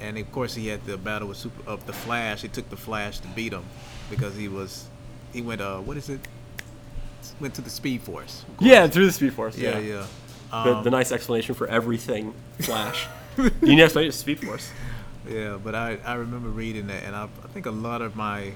[0.00, 2.42] and of course he had the battle with super of the Flash.
[2.42, 3.64] He took the Flash to beat him
[4.10, 4.86] because he was
[5.32, 6.20] he went uh what is it
[7.40, 8.44] went to the Speed Force.
[8.60, 9.56] Yeah, through the Speed Force.
[9.58, 9.94] yeah, Yeah.
[9.94, 10.06] yeah.
[10.64, 12.32] The, Um, the nice explanation for everything.
[12.60, 13.06] Flash.
[13.36, 14.70] you need to explain it to Speed Force.
[15.28, 18.52] Yeah, but I, I remember reading that, and I, I think a lot of my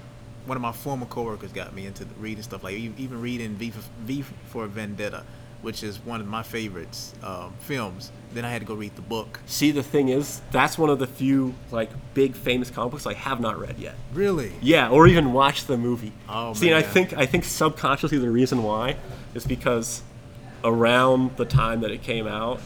[0.47, 3.83] one of my former coworkers got me into reading stuff like even reading V for,
[4.01, 5.25] v for Vendetta,
[5.63, 8.13] which is one of my favorites um, films.
[8.35, 9.41] Then I had to go read the book.
[9.47, 13.15] See, the thing is, that's one of the few like big famous comic books I
[13.15, 13.95] have not read yet.
[14.13, 14.53] Really?
[14.61, 16.13] Yeah, or even watched the movie.
[16.29, 18.97] Oh, See, and I think I think subconsciously the reason why
[19.35, 20.03] is because
[20.65, 22.61] around the time that it came out,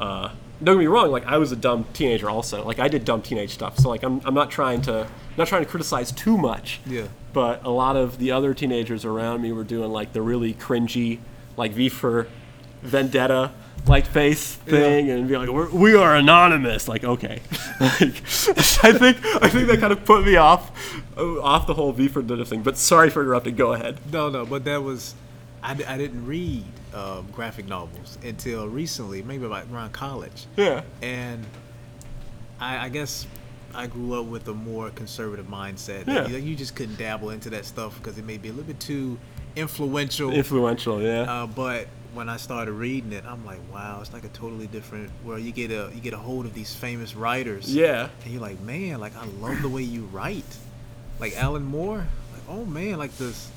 [0.00, 0.30] uh,
[0.62, 2.64] don't get me wrong, like I was a dumb teenager also.
[2.64, 3.78] Like I did dumb teenage stuff.
[3.78, 6.80] So like I'm, I'm not trying to not trying to criticize too much.
[6.86, 7.08] Yeah.
[7.32, 11.18] But a lot of the other teenagers around me were doing like the really cringy,
[11.56, 12.28] like V for
[12.82, 13.52] Vendetta
[13.86, 17.42] like face thing and be like We're, we are anonymous like okay
[17.80, 20.70] like, i think i think that kind of put me off
[21.18, 24.46] off the whole v for vendetta thing but sorry for interrupting go ahead No, no,
[24.46, 25.14] but that was
[25.64, 30.46] I, I didn't read um, graphic novels until recently, maybe about around college.
[30.56, 31.44] yeah and
[32.60, 33.26] I, I guess
[33.74, 36.06] I grew up with a more conservative mindset.
[36.06, 36.28] Yeah.
[36.28, 38.78] You, you just couldn't dabble into that stuff because it may be a little bit
[38.80, 39.18] too
[39.56, 40.30] influential.
[40.30, 44.28] influential yeah uh, but when I started reading it, I'm like, wow, it's like a
[44.28, 45.10] totally different.
[45.24, 45.40] world.
[45.40, 47.74] you get a you get a hold of these famous writers.
[47.74, 50.44] yeah And you're like, man, like I love the way you write.
[51.18, 53.50] Like Alan Moore, like oh man, like this,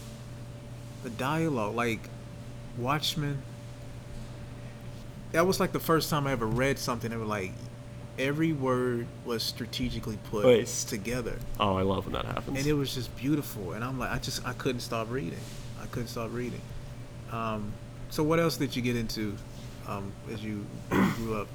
[1.03, 1.99] the dialogue, like
[2.77, 3.41] Watchmen.
[5.31, 7.51] That was like the first time I ever read something that was like
[8.17, 10.87] every word was strategically put Placed.
[10.87, 13.73] together, oh i love when that happens and it was just beautiful.
[13.73, 15.39] And I'm like, I just I couldn't stop reading.
[15.85, 16.61] I couldn't stop reading.
[17.31, 17.71] Um,
[18.09, 19.35] so what else did you get into
[19.87, 21.47] um, as you grew up?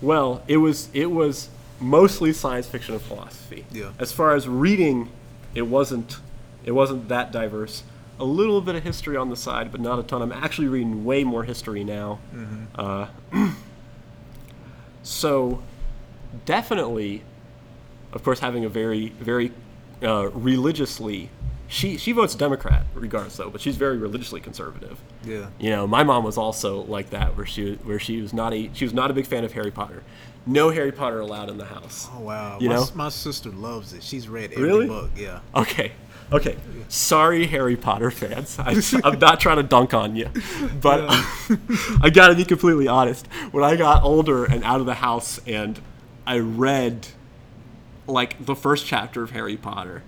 [0.00, 1.48] Well, it was it was
[1.80, 3.64] mostly science fiction and philosophy.
[3.72, 3.90] Yeah.
[3.98, 5.10] As far as reading,
[5.54, 6.18] it wasn't
[6.64, 7.82] it wasn't that diverse.
[8.20, 10.22] A little bit of history on the side, but not a ton.
[10.22, 12.20] I'm actually reading way more history now.
[12.76, 13.08] Uh,
[15.02, 15.64] so,
[16.44, 17.24] definitely,
[18.12, 19.50] of course, having a very very
[20.00, 21.30] uh, religiously.
[21.74, 24.96] She she votes Democrat regardless though, but she's very religiously conservative.
[25.24, 25.48] Yeah.
[25.58, 28.70] You know, my mom was also like that, where she where she was not a
[28.74, 30.04] she was not a big fan of Harry Potter.
[30.46, 32.08] No Harry Potter allowed in the house.
[32.14, 32.58] Oh wow!
[32.60, 32.86] You my, know?
[32.94, 34.04] my sister loves it.
[34.04, 34.86] She's read every Really?
[34.86, 35.10] book.
[35.16, 35.40] Yeah.
[35.56, 35.90] Okay,
[36.30, 36.56] okay.
[36.88, 38.56] Sorry, Harry Potter fans.
[38.60, 40.30] I, I'm not trying to dunk on you,
[40.80, 41.06] but
[42.00, 43.26] I gotta be completely honest.
[43.50, 45.80] When I got older and out of the house, and
[46.24, 47.08] I read
[48.06, 50.04] like the first chapter of Harry Potter,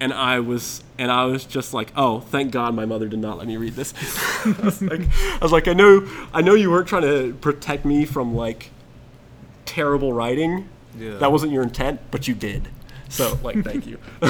[0.00, 3.38] and I was and I was just like, oh, thank God my mother did not
[3.38, 3.94] let me read this.
[4.44, 7.84] I, was like, I was like, I know, I know you weren't trying to protect
[7.84, 8.70] me from like
[9.64, 10.68] terrible writing.
[10.98, 11.18] Yeah.
[11.18, 12.68] That wasn't your intent, but you did.
[13.08, 13.98] So, like, thank you.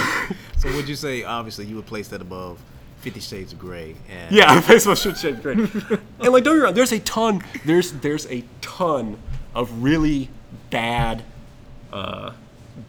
[0.58, 1.22] So would you say?
[1.22, 2.60] Obviously, you would place that above
[2.98, 3.94] Fifty Shades of Grey.
[4.08, 5.52] And yeah, Facebook should shade Grey.
[5.52, 9.18] and like, don't get me wrong, there's a ton, there's there's a ton
[9.54, 10.30] of really
[10.70, 11.22] bad,
[11.92, 12.32] uh,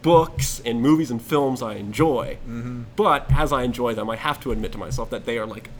[0.02, 2.38] books and movies and films I enjoy.
[2.46, 2.82] Mm-hmm.
[2.96, 5.70] But as I enjoy them, I have to admit to myself that they are like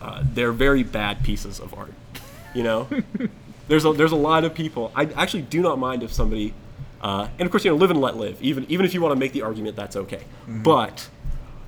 [0.00, 1.94] uh, they're very bad pieces of art.
[2.52, 2.88] You know,
[3.68, 4.90] there's a there's a lot of people.
[4.96, 6.52] I actually do not mind if somebody,
[7.00, 8.42] uh, and of course you know live and let live.
[8.42, 10.24] Even even if you want to make the argument, that's okay.
[10.48, 11.08] But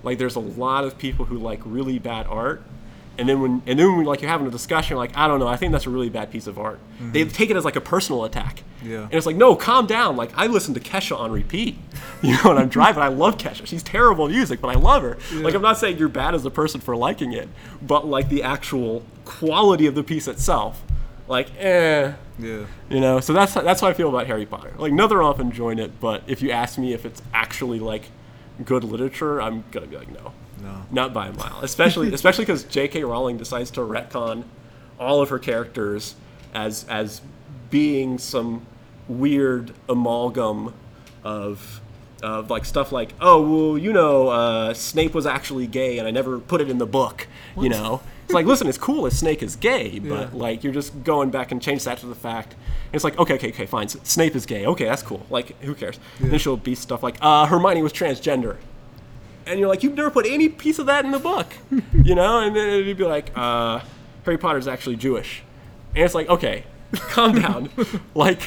[0.03, 2.65] like there's a lot of people who like really bad art.
[3.23, 5.47] And then when and then when like you're having a discussion, like I don't know,
[5.47, 6.81] I think that's a really bad piece of art.
[7.01, 8.65] They take it as like a personal attack.
[8.83, 9.05] Yeah.
[9.05, 10.17] And it's like, no, calm down.
[10.17, 11.79] Like I listen to Kesha on repeat.
[12.23, 13.67] You know, when I'm driving, I love Kesha.
[13.67, 15.19] She's terrible music, but I love her.
[15.33, 15.43] Yeah.
[15.43, 17.49] Like I'm not saying you're bad as a person for liking it,
[17.81, 20.83] but like the actual quality of the piece itself,
[21.27, 22.13] like eh.
[22.39, 22.67] Yeah.
[22.89, 24.73] You know, so that's that's how I feel about Harry Potter.
[24.79, 28.05] Like nothing off enjoying it, but if you ask me if it's actually like
[28.65, 30.83] good literature, I'm gonna be like no, No.
[30.90, 31.59] not by a mile.
[31.62, 33.05] Especially especially because J.K.
[33.05, 34.44] Rowling decides to retcon
[35.01, 36.14] all of her characters
[36.55, 37.20] as as
[37.70, 38.66] being some
[39.09, 40.75] weird amalgam
[41.25, 41.81] of
[42.22, 46.11] of like stuff like oh well you know uh, Snape was actually gay and I
[46.12, 47.27] never put it in the book.
[47.59, 48.01] You know.
[48.25, 50.29] It's like, listen, it's cool if Snape is gay, but Yeah.
[50.33, 52.53] like you're just going back and change that to the fact.
[52.55, 53.88] And it's like, okay, okay, okay, fine.
[53.88, 54.64] Snape is gay.
[54.64, 55.27] Okay, that's cool.
[55.29, 55.98] Like, who cares?
[56.18, 58.57] Then she'll be stuff like, uh, Hermione was transgender.
[59.47, 61.47] And you're like, you've never put any piece of that in the book,
[62.05, 62.41] you know?
[62.41, 63.81] And then it'd be like, uh,
[64.25, 65.43] Harry Potter's actually Jewish.
[65.95, 67.69] And it's like, okay, calm down.
[68.15, 68.41] like,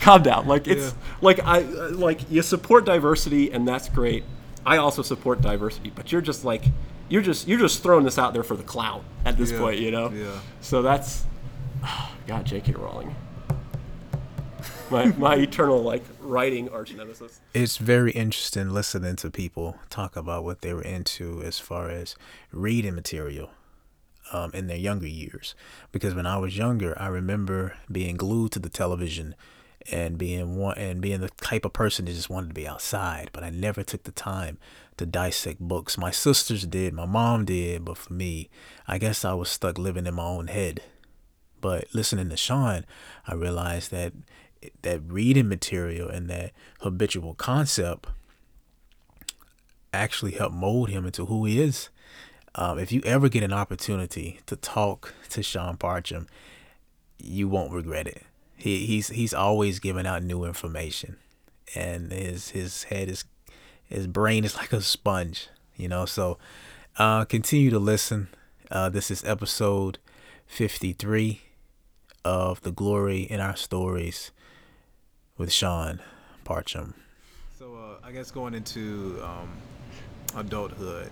[0.00, 0.46] calm down.
[0.48, 0.98] Like, it's Yeah.
[1.20, 4.24] like, I, like, you support diversity, and that's great.
[4.64, 6.64] I also support diversity, but you're just like,
[7.08, 9.58] you're just, you're just throwing this out there for the clout at this Yeah.
[9.58, 10.10] point, you know?
[10.10, 10.38] Yeah.
[10.60, 11.24] So that's,
[12.26, 12.72] God, J.K.
[12.72, 13.14] Rowling.
[14.92, 17.40] My, my eternal, like, writing arch nemesis.
[17.54, 22.14] It's very interesting listening to people talk about what they were into as far as
[22.52, 23.48] reading material
[24.32, 25.54] um, in their younger years.
[25.92, 29.34] Because when I was younger, I remember being glued to the television
[29.90, 33.30] and being one and being the type of person that just wanted to be outside.
[33.32, 34.58] But I never took the time
[34.98, 35.96] to dissect books.
[35.96, 38.50] My sisters did, my mom did, but for me,
[38.86, 40.82] I guess I was stuck living in my own head.
[41.62, 42.84] But listening to Sean,
[43.26, 44.12] I realized that
[44.82, 48.06] that reading material and that habitual concept
[49.92, 51.88] actually helped mold him into who he is.
[52.54, 56.26] Um, if you ever get an opportunity to talk to Sean Parcham,
[57.18, 58.22] you won't regret it.
[58.56, 61.16] He, he's he's always giving out new information,
[61.74, 63.24] and his his head is
[63.84, 66.04] his brain is like a sponge, you know.
[66.04, 66.38] So
[66.98, 68.28] uh, continue to listen.
[68.70, 69.98] Uh, this is episode
[70.46, 71.42] fifty three
[72.24, 74.30] of the glory in our stories
[75.42, 76.00] with Sean
[76.44, 76.94] Parcham.
[77.58, 79.50] So uh, I guess going into um,
[80.36, 81.10] adulthood,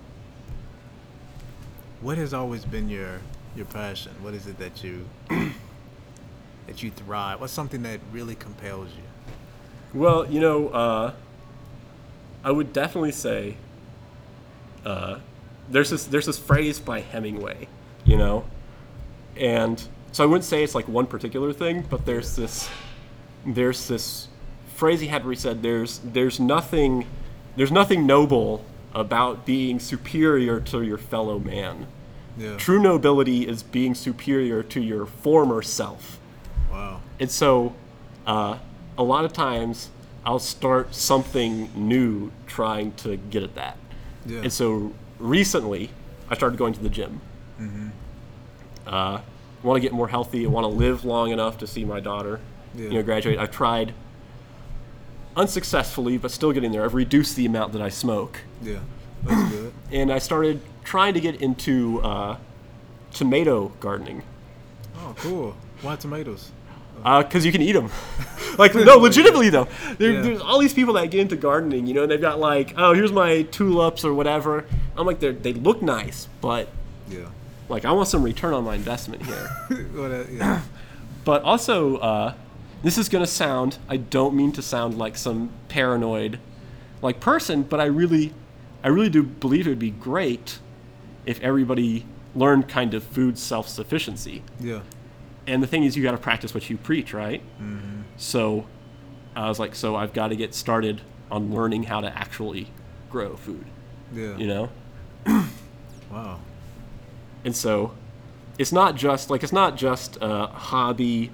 [2.00, 3.18] what has always been your
[3.56, 4.12] your passion?
[4.22, 5.04] What is it that you
[6.68, 7.40] that you thrive?
[7.40, 9.02] What's something that really compels you?
[10.00, 11.12] Well, you know, uh,
[12.44, 13.56] I would definitely say
[14.84, 15.18] uh,
[15.68, 17.66] there's this there's this phrase by Hemingway,
[18.04, 18.44] you know,
[19.36, 22.70] and so I wouldn't say it's like one particular thing, but there's this
[23.44, 24.28] there's this
[24.74, 27.06] phrase he had where he said there's there's nothing
[27.56, 31.86] there's nothing noble about being superior to your fellow man.
[32.36, 32.56] Yeah.
[32.56, 36.18] True nobility is being superior to your former self.
[36.70, 37.00] Wow.
[37.18, 37.74] And so,
[38.26, 38.58] uh,
[38.96, 39.90] a lot of times,
[40.24, 43.76] I'll start something new trying to get at that.
[44.24, 44.42] Yeah.
[44.42, 45.90] And so, recently,
[46.28, 47.20] I started going to the gym.
[47.60, 47.88] Mm-hmm.
[48.86, 49.22] Uh, I
[49.62, 50.46] want to get more healthy.
[50.46, 52.40] I want to live long enough to see my daughter,
[52.74, 52.84] Yeah.
[52.84, 53.38] you know, graduate.
[53.38, 53.94] I've tried
[55.36, 56.84] unsuccessfully, but still getting there.
[56.84, 58.78] I've reduced the amount that I smoke, Yeah.
[59.22, 59.72] That's good.
[59.92, 62.36] and I started trying to get into uh,
[63.12, 64.22] tomato gardening.
[64.98, 65.56] Oh, cool.
[65.82, 66.50] Why tomatoes?
[67.02, 67.90] because you can eat them.
[68.58, 70.20] like no, legitimately though, there, Yeah.
[70.20, 72.92] there's all these people that get into gardening, you know, and they've got like, oh,
[72.92, 74.66] here's my tulips or whatever.
[74.98, 76.68] I'm like, they they look nice, but
[77.08, 77.20] Yeah.
[77.70, 79.50] like I want some return on my investment here.
[79.94, 80.60] well, that, yeah.
[81.24, 82.34] but also, uh,
[82.82, 83.78] this is gonna sound.
[83.88, 86.38] I don't mean to sound like some paranoid,
[87.02, 88.32] like person, but I really,
[88.82, 90.58] I really do believe it would be great
[91.26, 94.42] if everybody learned kind of food self-sufficiency.
[94.60, 94.80] yeah.
[95.46, 98.02] and the thing is you got to practice what you preach right Mm-hmm.
[98.16, 98.66] so
[99.34, 101.00] i was like so i've got to get started
[101.30, 102.68] on learning how to actually
[103.10, 103.64] grow food
[104.14, 104.36] Yeah.
[104.36, 104.68] you know
[106.10, 106.40] Wow.
[107.44, 107.92] and so
[108.58, 111.30] it's not just like it's not just a hobby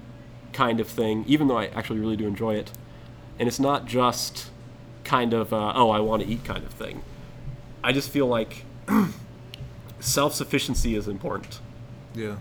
[0.63, 2.71] kind of thing even though i actually really do enjoy it
[3.37, 4.49] and it's not just
[5.03, 7.01] kind of uh, oh i want to eat kind of thing
[7.83, 8.65] i just feel like
[9.99, 11.59] self-sufficiency is important
[12.15, 12.37] Yeah.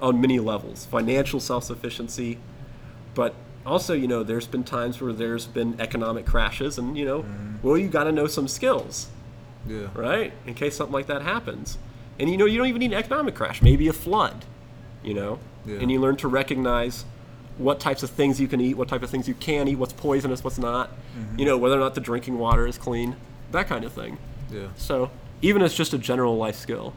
[0.00, 2.38] on many levels financial self sufficiency,
[3.14, 3.34] but
[3.66, 7.56] also, you know, there's been times where there's been economic crashes, and you know, Mm-hmm.
[7.66, 9.08] well, you got to know some skills,
[9.68, 9.88] Yeah.
[9.94, 11.76] right, in case something like that happens.
[12.18, 14.44] And you know, you don't even need an economic crash, maybe a flood,
[15.04, 15.78] you know, Yeah.
[15.80, 17.04] and you learn to recognize
[17.60, 19.92] what types of things you can eat, what type of things you can eat, what's
[19.92, 21.38] poisonous, what's not, Mm-hmm.
[21.40, 23.16] you know, whether or not the drinking water is clean,
[23.52, 24.16] that kind of thing.
[24.50, 24.68] Yeah.
[24.76, 25.10] So,
[25.42, 26.94] even as just a general life skill.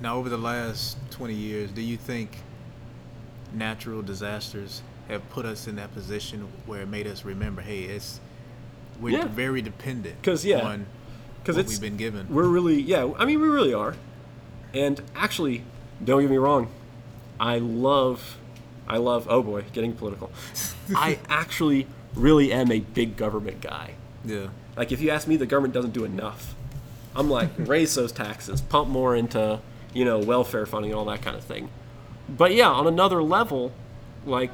[0.00, 2.38] Now, over the last 20 years, do you think
[3.54, 8.20] natural disasters have put us in that position where it made us remember, hey, it's
[9.00, 9.26] we're Yeah.
[9.26, 10.86] very dependent 'Cause, yeah, on
[11.42, 12.26] Because what it's we've been given.
[12.30, 13.94] we're really yeah i mean we really are
[14.72, 15.62] and actually
[16.02, 16.68] don't get me wrong
[17.38, 18.38] i love
[18.88, 20.30] i love oh boy getting political.
[20.94, 23.94] I actually really am a big government guy.
[24.24, 24.48] Yeah.
[24.76, 26.54] like if you ask me the government doesn't do enough.
[27.14, 29.60] I'm like raise those taxes pump more into
[29.92, 31.68] you know welfare funding and all that kind of thing.
[32.28, 33.72] But yeah on another level
[34.24, 34.50] like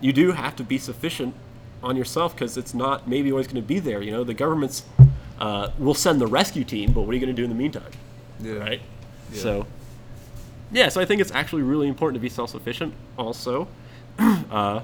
[0.00, 1.34] you do have to be sufficient
[1.82, 4.24] on yourself because it's not maybe always going to be there you know?
[4.24, 4.84] The government's
[5.38, 7.56] uh, will send the rescue team but what are you going to do in the
[7.56, 7.92] meantime?
[8.40, 8.54] Yeah.
[8.54, 8.80] right?
[9.32, 9.42] Yeah.
[9.42, 9.66] so
[10.72, 13.68] yeah so i think it's actually really important to be self-sufficient also.
[14.50, 14.82] Uh,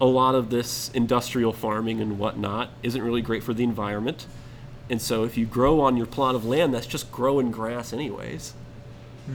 [0.00, 4.26] a lot of this industrial farming and whatnot isn't really great for the environment.
[4.90, 8.52] And so if you grow on your plot of land that's just growing grass anyways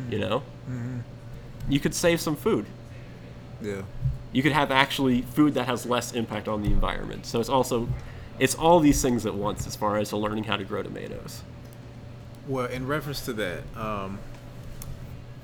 [0.10, 0.44] you know?
[1.68, 2.66] You could save some food.
[3.62, 3.82] Yeah.
[4.32, 7.26] you could have actually food that has less impact on the environment.
[7.26, 7.90] So it's also
[8.38, 11.42] it's all these things at once as far as learning how to grow tomatoes.
[12.48, 14.20] Well, in reference to that, um,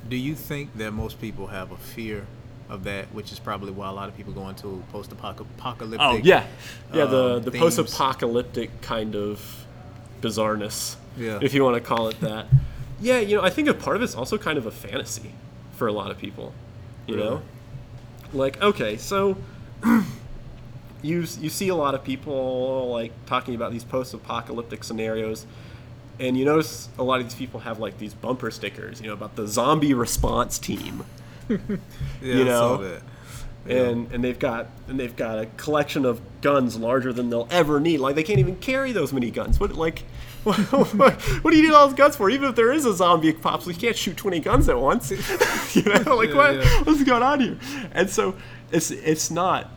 [0.08, 2.26] do you think that most people have a fear
[2.70, 6.00] of that, which is probably why a lot of people go into post-apocalyptic?
[6.02, 6.46] Oh yeah,
[6.94, 7.06] yeah.
[7.06, 7.76] The um, the themes.
[7.78, 9.66] post-apocalyptic kind of
[10.22, 11.40] bizarreness, Yeah.
[11.42, 12.48] if you want to call it that.
[13.00, 15.32] Yeah, you know, I think a part of it's also kind of a fantasy
[15.74, 16.54] for a lot of people.
[17.08, 17.42] You know,
[18.34, 19.38] like okay, so
[19.84, 25.46] you you see a lot of people like talking about these post-apocalyptic scenarios.
[26.20, 29.14] And you notice a lot of these people have like these bumper stickers, you know,
[29.14, 31.04] about the zombie response team
[31.50, 31.58] Yeah,
[32.22, 33.02] you know, that.
[33.68, 37.80] and and they've got and they've got a collection of guns larger than they'll ever
[37.80, 38.00] need.
[38.00, 39.60] Like they can't even carry those many guns.
[39.60, 40.00] What like
[40.46, 40.58] what,
[41.44, 42.30] what do you need all those guns for?
[42.30, 45.10] Even if there is a zombie apocalypse, you can't shoot twenty guns at once.
[45.76, 46.84] you know, like Yeah, what yeah.
[46.84, 47.58] what's going on here?
[47.94, 48.36] And so
[48.72, 49.70] it's it's not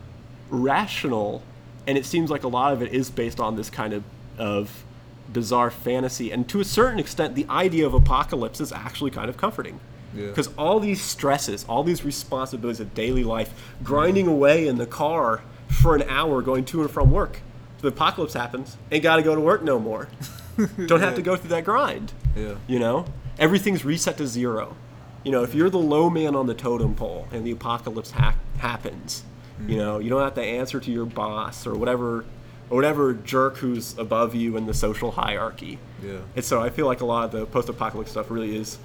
[0.50, 1.42] rational,
[1.86, 4.04] and it seems like a lot of it is based on this kind of
[4.38, 4.84] of
[5.32, 6.30] bizarre fantasy.
[6.30, 9.80] And to a certain extent, the idea of apocalypse is actually kind of comforting.
[10.14, 10.28] Yeah.
[10.28, 13.52] Because all these stresses, all these responsibilities of daily life,
[13.82, 17.40] grinding away in the car for an hour going to and from work.
[17.80, 20.08] The apocalypse happens, ain't got to go to work no more.
[20.86, 22.12] Don't have to go through that grind.
[22.34, 22.54] Yeah.
[22.66, 23.06] You know,
[23.38, 24.76] everything's reset to zero.
[25.24, 28.34] You know, if you're the low man on the totem pole and the apocalypse ha-
[28.58, 29.24] happens,
[29.66, 29.78] you mm.
[29.78, 32.24] know, you don't have to answer to your boss or whatever,
[32.70, 35.78] or whatever jerk who's above you in the social hierarchy.
[36.02, 36.18] Yeah.
[36.36, 38.78] And so I feel like a lot of the post-apocalyptic stuff really is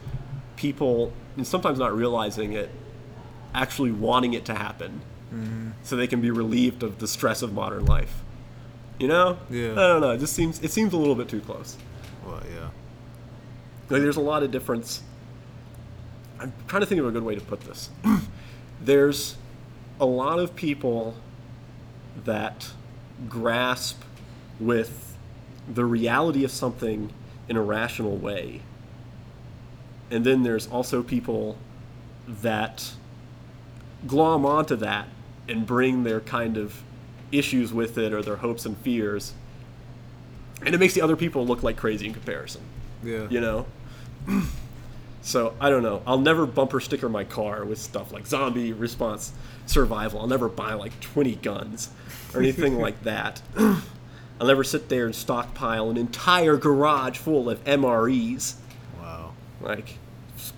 [0.55, 2.69] people, and sometimes not realizing it,
[3.53, 5.01] actually wanting it to happen,
[5.33, 5.71] mm-hmm.
[5.83, 8.23] so they can be relieved of the stress of modern life.
[8.99, 9.37] You know?
[9.49, 9.71] Yeah.
[9.71, 10.11] I don't know.
[10.11, 11.77] It just seems it seems a little bit too close.
[12.25, 12.69] Well, yeah.
[13.89, 15.01] Like there's a lot of difference.
[16.39, 17.89] I'm trying to think of a good way to put this.
[18.81, 19.35] there's
[19.99, 21.15] a lot of people
[22.23, 22.71] that
[23.29, 24.01] grasp
[24.59, 25.15] with
[25.71, 27.11] the reality of something
[27.49, 28.61] in a rational way.
[30.11, 31.57] And then there's also people
[32.27, 32.91] that
[34.05, 35.07] glom onto that
[35.47, 36.83] and bring their kind of
[37.31, 39.33] issues with it or their hopes and fears.
[40.65, 42.61] And it makes the other people look like crazy in comparison
[43.03, 43.27] Yeah.
[43.29, 43.65] you know
[45.21, 49.33] so i don't know i'll never bumper sticker my car with stuff like zombie response
[49.65, 51.89] survival i'll never buy like 20 guns
[52.33, 53.41] or anything like that.
[53.57, 58.55] I'll never sit there and stockpile an entire garage full of mres
[58.99, 59.33] Wow.
[59.61, 59.97] like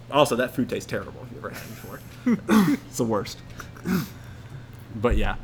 [0.10, 2.00] also that food tastes terrible if you've ever had it before.
[2.88, 3.38] It's the worst.
[4.96, 5.36] But yeah.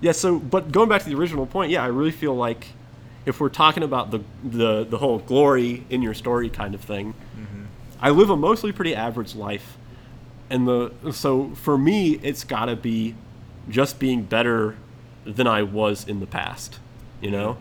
[0.00, 2.66] Yeah so but going back to the original point yeah i really feel like
[3.24, 7.14] if we're talking about the the, the whole glory in your story kind of thing
[7.38, 7.62] mm-hmm.
[8.00, 9.76] i live a mostly pretty average life.
[10.50, 13.14] And the so for me it's got to be
[13.68, 14.76] just being better
[15.26, 16.78] than i was in the past
[17.20, 17.56] you know?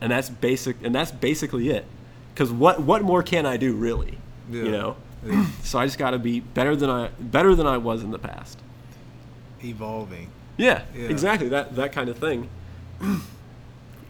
[0.00, 1.84] And that's basic and that's basically it.
[2.34, 4.18] Because what what more can i do really?
[4.50, 4.62] Yeah.
[4.62, 4.96] you know?
[5.24, 5.46] Yeah.
[5.62, 8.18] so i just got to be better than i better than i was in the
[8.18, 8.58] past.
[9.64, 10.28] Evolving.
[10.56, 11.08] yeah, Yeah.
[11.08, 11.48] exactly.
[11.48, 12.48] That that kind of thing.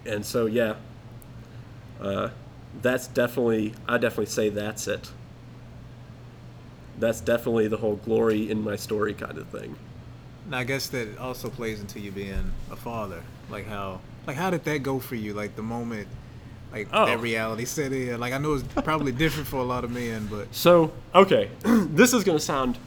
[0.06, 0.74] And so yeah.
[2.00, 2.28] Uh,
[2.82, 5.10] that's definitely i definitely say that's it.
[6.98, 9.76] That's definitely the whole glory in my story kind of thing
[10.46, 13.22] And I guess that also plays into you being a father.
[13.50, 15.34] Like how like how did that go for you?
[15.34, 16.08] Like the moment
[16.72, 17.06] like Oh.
[17.06, 18.18] that reality set in.
[18.20, 22.12] Like I know it's probably different for a lot of men, but So, okay, this
[22.12, 22.78] is going to sound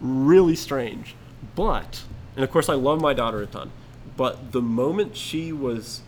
[0.00, 1.14] really strange,
[1.54, 2.02] but,
[2.34, 3.70] and of course, I love my daughter a ton,
[4.16, 6.02] but the moment she was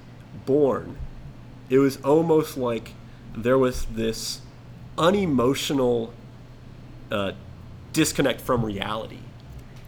[0.44, 0.98] born,
[1.70, 2.92] it was almost like
[3.34, 4.40] there was this
[4.98, 6.12] unemotional
[7.10, 7.32] uh,
[7.92, 9.20] disconnect from reality,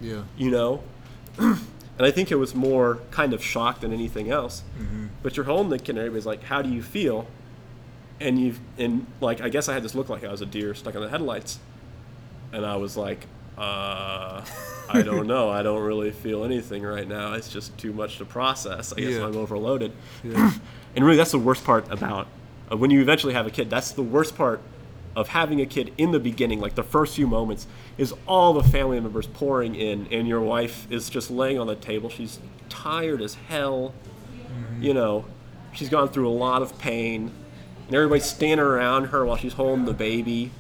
[0.01, 0.23] yeah.
[0.37, 0.83] you know?
[1.39, 1.59] and
[1.99, 4.63] I think it was more kind of shock than anything else.
[5.23, 7.27] But you're holding the kid, and everybody's like, "How do you feel?"
[8.21, 10.75] And you've, and like I guess I had this look like I was a deer
[10.75, 11.59] stuck in the headlights,
[12.53, 13.27] and I was like,
[13.57, 14.45] uh,
[14.89, 15.51] "I don't know.
[15.51, 17.35] I don't really feel anything right now.
[17.35, 18.93] It's just too much to process.
[18.93, 19.27] I guess Yeah.
[19.27, 19.93] I'm overloaded."
[20.25, 20.53] Yeah.
[20.97, 22.27] And really, that's the worst part about
[22.73, 23.69] uh, when you eventually have a kid.
[23.71, 24.61] That's the worst part
[25.19, 27.67] of having a kid in the beginning, like the first few moments,
[27.99, 31.75] is all the family members pouring in, and your wife is just laying on the
[31.75, 32.09] table.
[32.09, 32.39] She's
[32.69, 33.93] tired as hell.
[34.47, 34.83] Mm-hmm.
[34.85, 35.25] You know,
[35.73, 37.33] she's gone through a lot of pain,
[37.87, 40.53] and everybody's standing around her while she's holding the baby,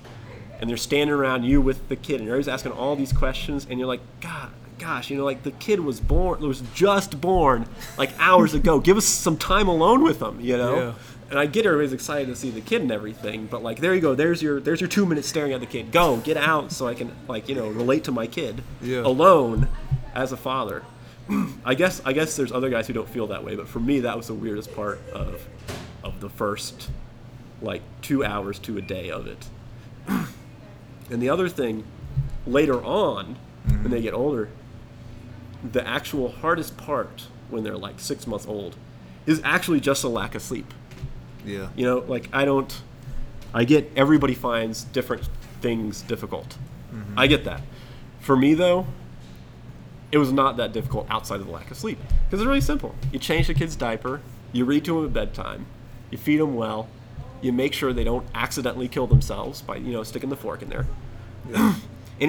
[0.61, 3.79] and they're standing around you with the kid, and everybody's asking all these questions, and
[3.79, 4.51] you're like, God,
[4.81, 8.81] gosh, you know, like the kid was born, was just born like hours ago.
[8.81, 10.97] Give us some time alone with them, you know.
[11.31, 14.01] And I get everybody's excited to see the kid and everything, but like, there you
[14.01, 14.15] go.
[14.15, 15.93] There's your there's your two minutes staring at the kid.
[15.93, 19.01] Go get out so I can like you know relate to my kid Yeah.
[19.01, 19.69] alone
[20.15, 20.85] as a father.
[21.65, 24.01] I guess I guess there's other guys who don't feel that way, but for me
[24.01, 25.47] that was the weirdest part of
[26.03, 26.91] of the first
[27.61, 29.47] like two hours to a day of it.
[31.11, 31.85] and the other thing,
[32.47, 34.05] later on, when they mm-hmm.
[34.05, 34.49] get older,
[35.73, 38.77] the actual hardest part when they're like six months old
[39.27, 40.73] is actually just a lack of sleep.
[41.45, 41.69] Yeah.
[41.77, 42.83] You know, like I don't.
[43.55, 45.29] I get everybody finds different
[45.61, 46.57] things difficult.
[46.93, 47.19] Mm-hmm.
[47.19, 47.63] I get that.
[48.21, 48.87] For me though,
[50.13, 52.95] it was not that difficult outside of the lack of sleep because it's really simple.
[53.13, 54.21] You change the kid's diaper,
[54.53, 55.67] you read to them at bedtime,
[56.11, 56.89] you feed them well,
[57.41, 60.69] you make sure they don't accidentally kill themselves by you know sticking the fork in
[60.69, 60.87] there.
[61.55, 61.75] and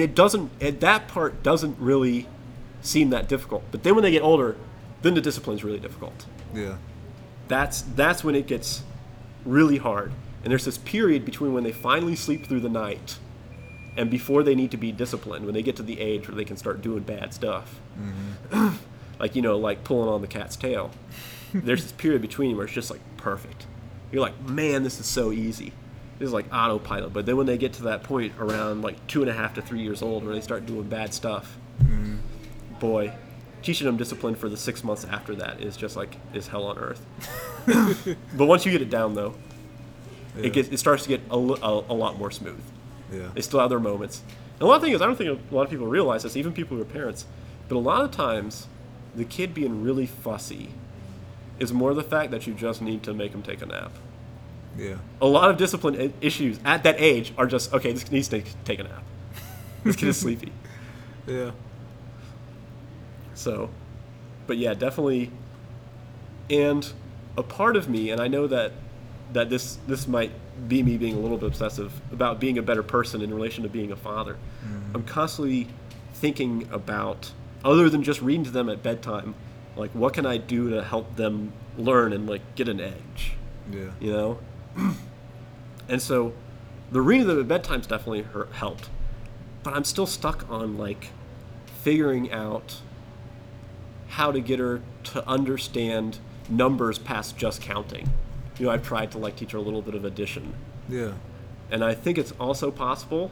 [0.02, 0.50] it doesn't.
[0.60, 2.26] And that part doesn't really
[2.80, 3.62] seem that difficult.
[3.70, 4.56] But then when they get older,
[5.02, 6.76] then the discipline's really difficult Yeah.
[7.48, 8.82] that's that's when it gets
[9.44, 10.12] really hard.
[10.42, 13.18] And there's this period between when they finally sleep through the night
[13.96, 16.44] and before they need to be disciplined, when they get to the age where they
[16.44, 17.80] can start doing bad stuff.
[17.98, 18.76] Mm-hmm.
[19.18, 20.90] like, you know, like pulling on the cat's tail.
[21.54, 23.66] there's this period between where it's just like perfect.
[24.12, 25.72] You're like, man, this is so easy.
[26.18, 27.12] This is like autopilot.
[27.12, 29.62] But then when they get to that point around like two and a half to
[29.62, 32.16] three years old where they start doing bad stuff, mm-hmm.
[32.78, 33.12] boy,
[33.62, 36.78] teaching them discipline for the six months after that is just like is hell on
[36.78, 37.04] earth.
[38.36, 39.34] but once you get it down, though,
[40.36, 40.46] Yeah.
[40.46, 41.38] it gets it starts to get a, a,
[41.88, 42.62] a lot more smooth.
[43.12, 43.28] Yeah.
[43.34, 44.22] They still have their moments.
[44.54, 46.52] And a lot of things I don't think a lot of people realize this, even
[46.52, 47.26] people who are parents.
[47.68, 48.66] But a lot of times,
[49.14, 50.70] the kid being really fussy
[51.58, 53.92] is more the fact that you just need to make them take a nap.
[54.76, 54.96] Yeah.
[55.20, 57.92] A lot of discipline issues at that age are just okay.
[57.92, 59.02] This kid needs to take a nap.
[59.84, 60.52] This kid is sleepy.
[61.26, 61.50] Yeah.
[63.40, 63.70] So,
[64.46, 65.30] but yeah, definitely.
[66.50, 66.86] And
[67.38, 68.72] a part of me, and I know that
[69.32, 70.32] that this this might
[70.68, 73.68] be me being a little bit obsessive about being a better person in relation to
[73.70, 74.34] being a father.
[74.64, 74.96] Mm-hmm.
[74.96, 75.68] I'm constantly
[76.12, 77.32] thinking about
[77.64, 79.34] other than just reading to them at bedtime,
[79.74, 83.32] like what can I do to help them learn and like get an edge,
[83.72, 83.90] Yeah.
[84.00, 84.38] you know?
[85.88, 86.34] and so,
[86.92, 88.90] the reading to them at bedtime's definitely hurt, helped,
[89.62, 91.08] but I'm still stuck on like
[91.82, 92.80] figuring out
[94.10, 98.12] how to get her to understand numbers past just counting.
[98.58, 100.54] You know, I've tried to like teach her a little bit of addition,
[100.88, 101.12] Yeah.
[101.70, 103.30] and I think it's also possible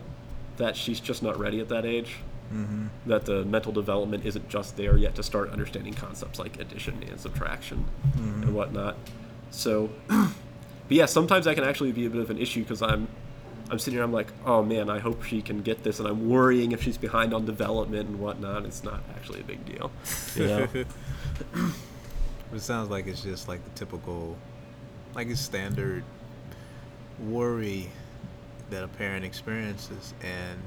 [0.56, 2.16] that she's just not ready at that age.
[2.52, 2.86] Mm-hmm.
[3.04, 7.20] That the mental development isn't just there yet to start understanding concepts like addition and
[7.20, 8.54] subtraction and mm-hmm.
[8.54, 8.96] whatnot.
[9.50, 10.30] So, but
[10.88, 13.08] yeah, sometimes that can actually be a bit of an issue because I'm,
[13.70, 16.28] I'm sitting here, I'm like, oh man, I hope she can get this, and I'm
[16.28, 18.64] worrying if she's behind on development and whatnot.
[18.64, 19.90] It's not actually a big deal,
[20.36, 20.68] you know.
[22.54, 24.36] It sounds like it's just like the typical,
[25.14, 26.02] like it's standard
[27.20, 27.90] worry
[28.70, 30.58] that a parent experiences, and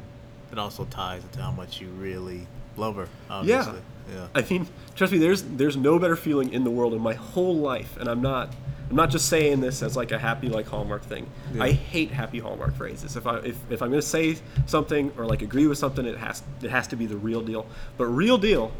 [0.51, 2.47] it also ties into how much you really
[2.77, 3.07] love her.
[3.29, 3.79] Obviously.
[4.13, 4.27] Yeah.
[4.35, 7.55] I mean, trust me, there's there's no better feeling in the world in my whole
[7.55, 8.53] life, and I'm not
[8.91, 11.25] I'm not just saying this as like a happy like Hallmark thing.
[11.53, 11.63] Yeah.
[11.63, 13.15] I hate happy Hallmark phrases.
[13.15, 14.35] If I if, if I'm gonna say
[14.65, 17.65] something or like agree with something, it has it has to be the real deal.
[17.97, 18.73] But real deal,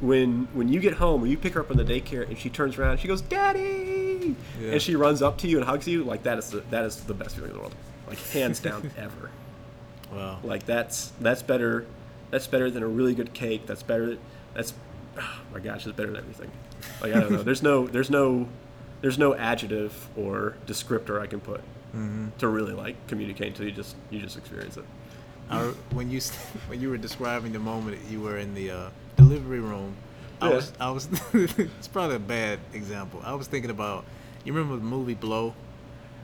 [0.00, 2.50] when when you get home or you pick her up in the daycare and she
[2.50, 4.72] turns around, and she goes, "Daddy," Yeah.
[4.72, 6.96] and she runs up to you and hugs you, like that is the, that is
[7.04, 7.74] the best feeling in the world,
[8.06, 9.30] like hands down ever.
[10.12, 10.40] Wow.
[10.44, 11.86] Like that's that's better.
[12.30, 13.64] That's better than a really good cake.
[13.66, 14.18] That's better
[14.52, 14.74] that's
[15.18, 16.50] oh my gosh, it's better than everything.
[17.00, 17.42] Like I don't know.
[17.42, 18.46] There's no there's no
[19.04, 21.60] there's no adjective or descriptor I can put
[22.38, 24.84] to really like communicate until you just you just experience it.
[25.50, 25.58] I,
[25.92, 26.20] when you
[26.68, 29.94] when you were describing the moment you were in the uh, delivery room,
[30.40, 33.20] I was I was it's probably a bad example.
[33.22, 34.06] I was thinking about
[34.42, 35.54] you remember the movie Blow?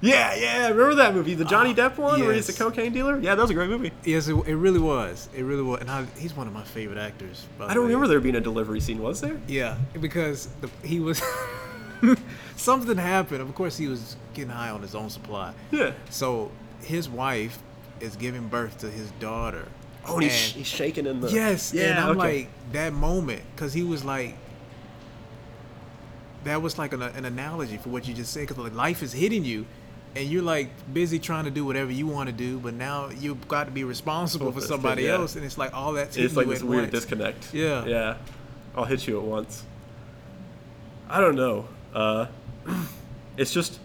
[0.01, 0.69] Yeah, yeah.
[0.69, 3.21] Remember that movie, the Johnny Ah, Depp one, where he's a cocaine dealer?
[3.21, 3.93] Yeah, that was a great movie.
[4.05, 5.29] Yes, it, it really was.
[5.37, 7.45] It really was, and I, he's one of my favorite actors.
[7.59, 7.89] by I don't way.
[7.89, 9.39] remember there being a delivery scene, was there?
[9.47, 11.21] Yeah, because the, he was
[12.61, 13.41] something happened.
[13.43, 15.53] Of course, he was getting high on his own supply.
[15.71, 15.93] Yeah.
[16.11, 16.51] So
[16.83, 17.59] his wife
[18.01, 19.67] is giving birth to his daughter.
[20.07, 21.31] Oh, and he's, And- he's shaking in the.
[21.31, 21.91] Yes, Yeah.
[21.91, 22.19] and I'm okay.
[22.19, 24.35] like that moment because he was like,
[26.45, 28.41] that was like an, an analogy for what you just said.
[28.49, 29.67] Because like life is hitting you,
[30.17, 33.47] and you're like busy trying to do whatever you want to do, but now you've
[33.47, 35.13] got to be responsible Well, for somebody yeah.
[35.15, 36.93] else, and it's like all that's it's like you this at weird once.
[36.93, 37.53] disconnect.
[37.53, 37.85] Yeah.
[37.85, 38.17] Yeah.
[38.75, 39.65] I'll hit you at once.
[41.09, 41.69] I don't know.
[41.95, 42.27] Uh,
[43.37, 43.79] it's just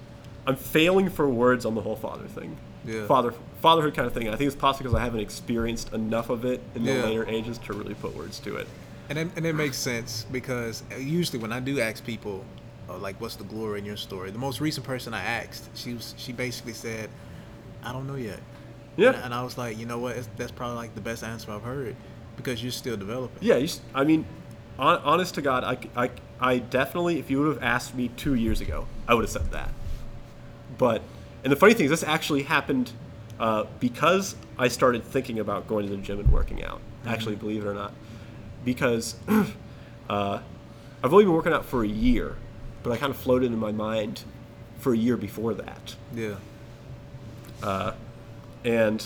[0.47, 2.57] I'm failing for words on the whole father thing.
[2.85, 3.05] Yeah.
[3.07, 4.27] Father fatherhood kind of thing.
[4.29, 7.03] I think it's possibly because I haven't experienced enough of it in the Yeah.
[7.03, 8.67] later ages to really put words to it.
[9.09, 12.43] And it, and it makes sense because usually when I do ask people,
[12.89, 14.29] uh, like, what's the glory in your story?
[14.31, 17.09] The most recent person I asked, she was she basically said,
[17.83, 18.39] I don't know yet.
[18.97, 19.09] Yeah.
[19.13, 20.15] And, and I was like, you know what?
[20.17, 21.95] It's, that's probably like the best answer I've heard
[22.37, 23.37] because you're still developing.
[23.41, 24.25] Yeah, you, I mean,
[24.77, 25.63] hon- honest to God,
[25.95, 26.09] I
[26.39, 29.51] I definitely, if you would have asked me two years ago, I would have said
[29.51, 29.69] that.
[30.77, 31.01] But,
[31.43, 32.91] and the funny thing is, this actually happened
[33.39, 36.81] uh, because I started thinking about going to the gym and working out.
[37.05, 37.93] Actually, believe it or not,
[38.65, 39.15] because
[40.09, 40.39] uh,
[41.03, 42.35] I've only been working out for a year,
[42.83, 44.23] but I kind of floated in my mind
[44.79, 46.35] for a year before that Yeah.
[48.63, 49.05] and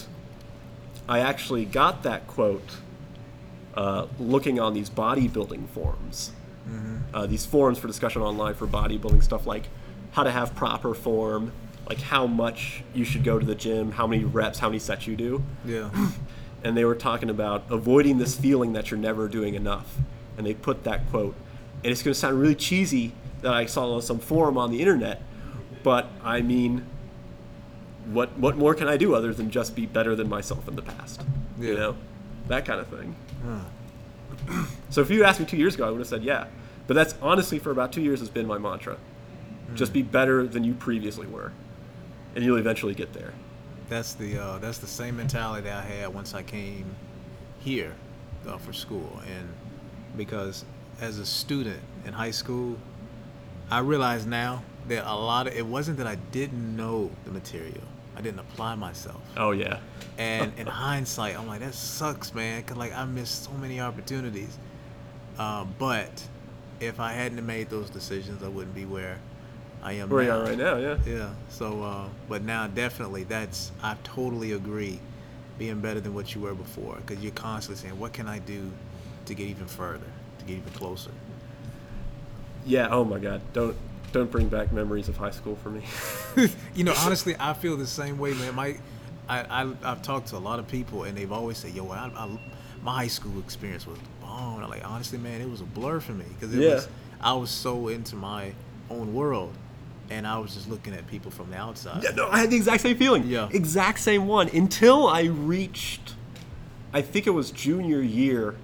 [1.07, 2.78] I actually got that quote
[3.80, 6.32] uh, looking on these bodybuilding forums.
[7.13, 9.63] Uh, these forums for discussion online for bodybuilding stuff like
[10.11, 11.51] how to have proper form,
[11.88, 15.07] like how much you should go to the gym, how many reps, how many sets
[15.07, 15.43] you do.
[15.65, 15.89] Yeah.
[16.61, 19.95] And they were talking about avoiding this feeling that you're never doing enough.
[20.38, 21.34] And they put that quote.
[21.86, 23.13] And it's going to sound really cheesy
[23.43, 25.21] that I saw on some forum on the internet,
[25.84, 26.86] but I mean,
[28.11, 30.82] what what more can I do other than just be better than myself in the
[30.82, 31.21] past?
[31.57, 31.80] You Yeah.
[31.80, 31.95] know,
[32.49, 33.15] that kind of thing.
[34.89, 36.47] So if you asked me two years ago, I would have said yeah.
[36.87, 38.97] But that's honestly for about two years has been my mantra.
[39.75, 41.51] Just be better than you previously were,
[42.35, 43.33] and you'll eventually get there.
[43.89, 46.95] That's the uh, that's the same mentality I had once I came
[47.59, 47.95] here
[48.47, 49.47] uh, for school, and
[50.17, 50.65] because
[50.99, 52.77] as a student in high school,
[53.69, 57.83] I realize now that a lot of it wasn't that I didn't know the material,
[58.20, 59.80] I didn't apply myself, Oh yeah.
[60.17, 64.57] and in hindsight, I'm like that sucks, man, cause like I missed so many opportunities.
[65.38, 66.22] Uh, but
[66.82, 69.20] if I hadn't made those decisions, I wouldn't be where
[69.82, 70.97] I am Where you are right now, yeah.
[71.05, 71.30] Yeah.
[71.47, 74.99] So, uh, but now definitely that's I totally agree,
[75.57, 78.70] being better than what you were before, because you're constantly saying, what can I do
[79.28, 80.07] to get even further,
[80.39, 81.11] to get even closer.
[82.65, 82.89] Yeah.
[82.91, 83.41] Oh my God.
[83.53, 83.78] Don't
[84.12, 85.84] don't bring back memories of high school for me.
[86.76, 88.55] you know, honestly, I feel the same way, man.
[88.55, 88.78] My,
[89.28, 92.12] I, I I've talked to a lot of people, and they've always said, yo, I,
[92.16, 92.39] I,
[92.84, 94.64] my high school experience was bomb.
[94.64, 96.76] I'm like, honestly, man, it was a blur for me because it Yeah.
[96.76, 96.88] was
[97.22, 98.53] I was so into my
[98.89, 99.53] own world,
[100.10, 102.01] and I was just looking at people from the outside.
[102.03, 103.28] yeah, no, I had the exact same feeling.
[103.28, 103.49] Yeah.
[103.51, 106.16] Exact same one until I reached,
[106.93, 108.55] I think it was junior year,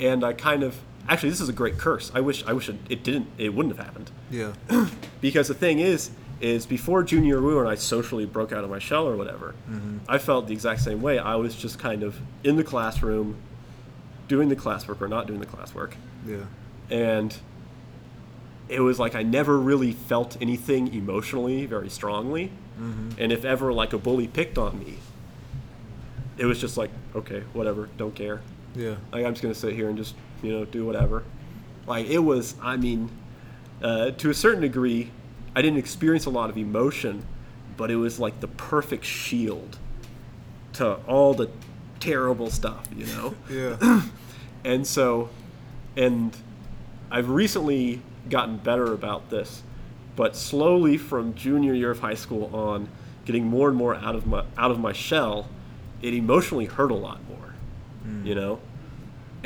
[0.00, 0.76] and I kind of
[1.08, 2.10] actually this is a great curse.
[2.14, 4.52] I wish I wish it, it didn't it wouldn't have happened Yeah.
[5.20, 8.78] because the thing is is before junior year when I socially broke out of my
[8.78, 9.98] shell or whatever, mm-hmm.
[10.08, 11.18] I felt the exact same way.
[11.18, 13.36] I was just kind of in the classroom,
[14.28, 15.92] doing the classwork or not doing the classwork.
[16.26, 16.44] Yeah.
[16.90, 17.36] and
[18.68, 22.50] it was like I never really felt anything emotionally very strongly.
[22.80, 23.10] Mm-hmm.
[23.18, 24.98] And if ever like a bully picked on me,
[26.36, 28.40] it was just like, okay, whatever, don't care.
[28.74, 28.96] Yeah.
[29.12, 31.24] Like I'm just gonna sit here and just you know do whatever.
[31.86, 33.10] Like it was, I mean,
[33.82, 35.10] uh, to a certain degree,
[35.54, 37.24] I didn't experience a lot of emotion,
[37.76, 39.78] but it was like the perfect shield
[40.74, 41.48] to all the
[42.00, 43.34] terrible stuff, you know.
[43.50, 44.02] Yeah.
[44.64, 45.28] And so,
[45.96, 46.36] and
[47.08, 49.62] I've recently gotten better about this,
[50.16, 52.88] but slowly from junior year of high school on,
[53.24, 55.48] getting more and more out of my out of my shell,
[56.02, 57.54] it emotionally hurt a lot more,
[58.24, 58.58] you know.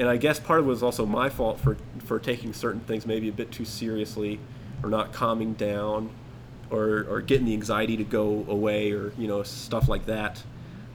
[0.00, 1.76] And I guess part of it was also my fault for
[2.06, 4.40] for taking certain things maybe a bit too seriously,
[4.82, 6.08] or not calming down,
[6.70, 10.42] or or getting the anxiety to go away, or you know stuff like that.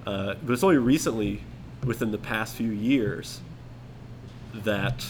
[0.08, 1.44] Uh, but it's only recently,
[1.86, 3.42] within the past few years,
[4.56, 5.06] that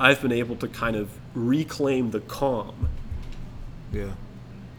[0.00, 2.88] I've been able to kind of reclaim the calm
[3.92, 4.12] Yeah.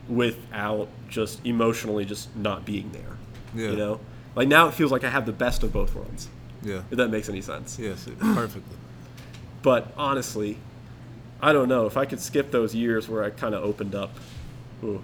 [0.08, 3.18] without just emotionally just not being there.
[3.56, 3.72] Yeah.
[3.72, 4.00] You know?
[4.36, 6.30] Like now it feels like I have the best of both worlds.
[6.64, 6.82] Yeah.
[6.92, 7.78] If that makes any sense.
[7.80, 8.08] Yes.
[8.20, 8.78] Perfectly.
[9.62, 10.58] But honestly,
[11.42, 11.86] I don't know.
[11.86, 14.12] If I could skip those years where I kind of opened up,
[14.84, 15.02] ooh,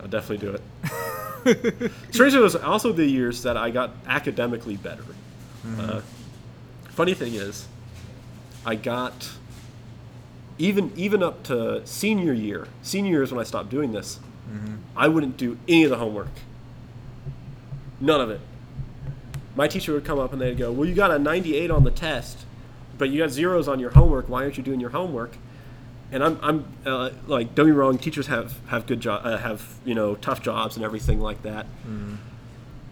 [0.00, 1.92] I'll definitely do it.
[2.10, 5.04] Strangely, it was also the years that I got academically better.
[5.78, 6.00] Uh,
[6.90, 7.66] funny thing is,
[8.66, 9.30] I got
[10.58, 12.68] even even up to senior year.
[12.82, 14.20] Senior year is when I stopped doing this.
[14.96, 16.28] I wouldn't do any of the homework.
[18.00, 18.40] None of it.
[19.54, 21.90] My teacher would come up and they'd go, "Well, you got a 98 on the
[21.90, 22.44] test,
[22.98, 24.28] but you got zeros on your homework.
[24.28, 25.36] Why aren't you doing your homework?"
[26.12, 29.78] And I'm, I'm uh, like, don't me wrong, teachers have have good job, uh, have
[29.84, 31.66] you know tough jobs and everything like that.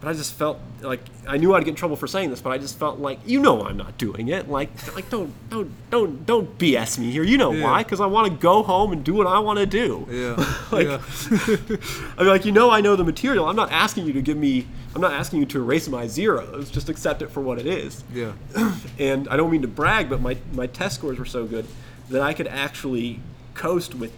[0.03, 0.98] But I just felt like
[1.28, 3.38] I knew I'd get in trouble for saying this, but I just felt like you
[3.38, 4.48] know I'm not doing it.
[4.48, 7.22] Like like don't don't don't don't BS me here.
[7.22, 7.62] You know Yeah.
[7.64, 7.84] why?
[7.84, 10.05] Because I want to go home and do what I want to do.
[10.11, 10.34] Yeah.
[10.72, 11.00] Like- yeah.
[12.18, 13.46] I mean, like you know, I know the material.
[13.48, 14.66] I'm not asking you to give me.
[14.94, 16.68] I'm not asking you to erase my zeros.
[16.70, 18.03] Just accept it for what it is.
[18.12, 18.32] Yeah.
[18.98, 21.66] And I don't mean to brag, but my my test scores were so good
[22.11, 23.20] that I could actually
[23.55, 24.12] coast with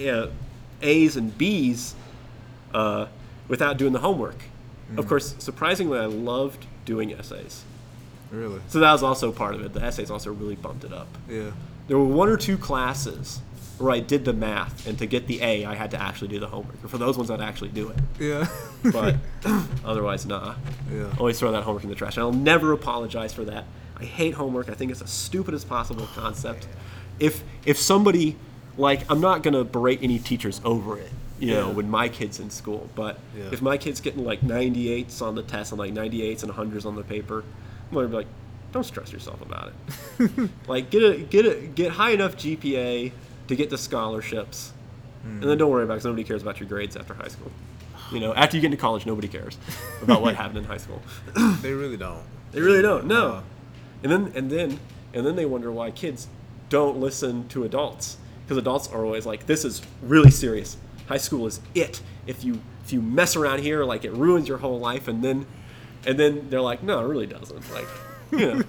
[0.00, 0.28] uh,
[0.80, 1.94] A's and B's
[2.72, 3.06] uh,
[3.48, 4.36] without doing the homework.
[4.96, 5.08] Of mm.
[5.08, 7.64] course, surprisingly, I loved doing essays.
[8.30, 8.60] Really.
[8.68, 9.72] So that was also part of it.
[9.72, 11.08] The essays also really bumped it up.
[11.28, 11.50] Yeah.
[11.88, 13.40] There were one or two classes
[13.78, 16.40] where I did the math, and to get the A, I had to actually do
[16.40, 16.78] the homework.
[16.88, 17.96] For those ones, I'd actually do it.
[18.18, 18.48] Yeah.
[18.92, 19.16] But
[19.84, 20.54] otherwise, nah.
[20.92, 21.12] yeah.
[21.18, 22.16] Always throw that homework in the trash.
[22.16, 23.64] And I'll never apologize for that.
[23.98, 24.68] I hate homework.
[24.68, 26.68] I think it's the stupidest possible concept.
[27.18, 28.36] If if somebody
[28.76, 32.50] like I'm not gonna berate any teachers over it, you know, when my kid's in
[32.50, 32.88] school.
[32.94, 33.44] But Yeah.
[33.52, 36.96] if my kid's getting like 98s on the test and like 98s and 100s on
[36.96, 37.44] the paper,
[37.90, 38.26] I'm gonna be like,
[38.72, 39.72] don't stress yourself about
[40.18, 40.50] it.
[40.68, 43.12] like get a get a get high enough GPA
[43.48, 44.72] to get the scholarships,
[45.24, 47.50] and then don't worry about it 'cause nobody cares about your grades after high school.
[48.12, 49.56] You know, after you get into college, nobody cares
[50.02, 51.02] about what happened in high school.
[51.62, 52.22] They really don't.
[52.52, 53.06] They really don't.
[53.06, 53.26] No.
[53.28, 53.40] Uh,
[54.02, 54.78] And then and then
[55.14, 56.28] and then they wonder why kids
[56.68, 60.76] don't listen to adults because adults are always like, "This is really serious.
[61.06, 62.00] High school is it.
[62.26, 65.46] If you if you mess around here, like it ruins your whole life." And then
[66.06, 67.88] and then they're like, "No, it really doesn't." Like,
[68.32, 68.64] you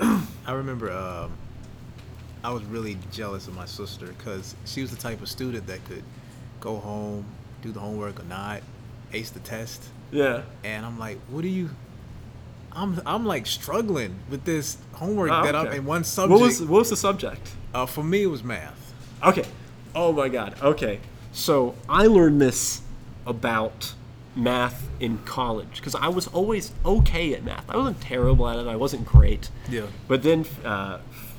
[0.00, 1.32] know, I remember um,
[2.42, 5.84] I was really jealous of my sister because she was the type of student that
[5.86, 6.02] could
[6.60, 7.24] go home,
[7.62, 8.62] do the homework or not,
[9.12, 10.42] ace the test, yeah.
[10.64, 11.70] and I'm like, what are you?
[12.72, 16.40] I'm I'm like struggling with this homework Oh, that I'm in one subject.
[16.40, 17.52] What was what was the subject?
[17.74, 18.94] uh, for me, it was math.
[19.24, 19.44] Okay.
[19.94, 20.54] Oh my god.
[20.62, 21.00] Okay.
[21.32, 22.82] So I learned this
[23.26, 23.94] about
[24.36, 27.68] math in college because I was always okay at math.
[27.68, 28.66] I wasn't terrible at it.
[28.66, 29.50] I wasn't great.
[29.68, 29.86] Yeah.
[30.08, 30.98] But then uh,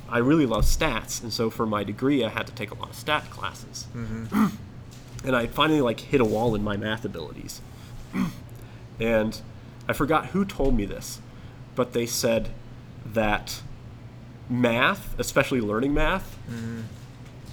[0.10, 2.90] I really love stats, and so for my degree, I had to take a lot
[2.90, 3.88] of stat classes.
[5.24, 7.62] and I finally like hit a wall in my math abilities.
[9.00, 9.42] and
[9.88, 11.22] I forgot who told me this,
[11.76, 12.50] but they said
[13.06, 13.62] that
[14.50, 16.38] math, especially learning math,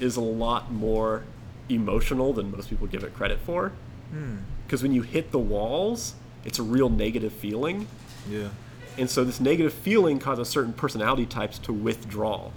[0.01, 1.25] is a lot more
[1.69, 3.73] emotional than most people give it credit for.
[4.11, 4.37] Hmm.
[4.67, 7.87] Because when you hit the walls, it's a real negative feeling.
[8.29, 8.49] Yeah.
[8.97, 12.51] And so this negative feeling causes certain personality types to withdraw.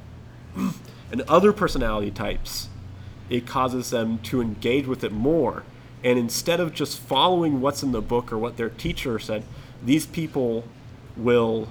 [0.55, 2.69] and other personality types,
[3.29, 5.63] it causes them to engage with it more.
[6.03, 9.43] And instead of just following what's in the book or what their teacher said,
[9.83, 10.63] these people
[11.15, 11.67] will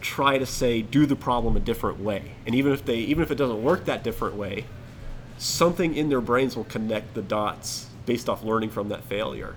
[0.00, 2.32] try to say do the problem a different way.
[2.46, 4.64] And even if they even if it doesn't work that different way,
[5.38, 9.54] something in their brains will connect the dots based off learning from that failure.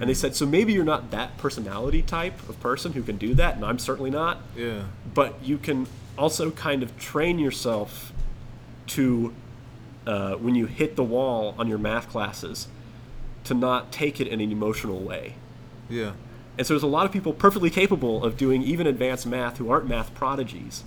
[0.00, 3.34] And they said, so maybe you're not that personality type of person who can do
[3.34, 4.84] that, and I'm certainly not, Yeah.
[5.12, 5.86] but you can
[6.16, 8.12] also kind of train yourself
[8.88, 9.34] to,
[10.06, 12.68] uh, when you hit the wall on your math classes,
[13.44, 15.34] to not take it in an emotional way.
[15.88, 16.12] Yeah.
[16.56, 19.70] And so there's a lot of people perfectly capable of doing even advanced math who
[19.70, 20.82] aren't math prodigies.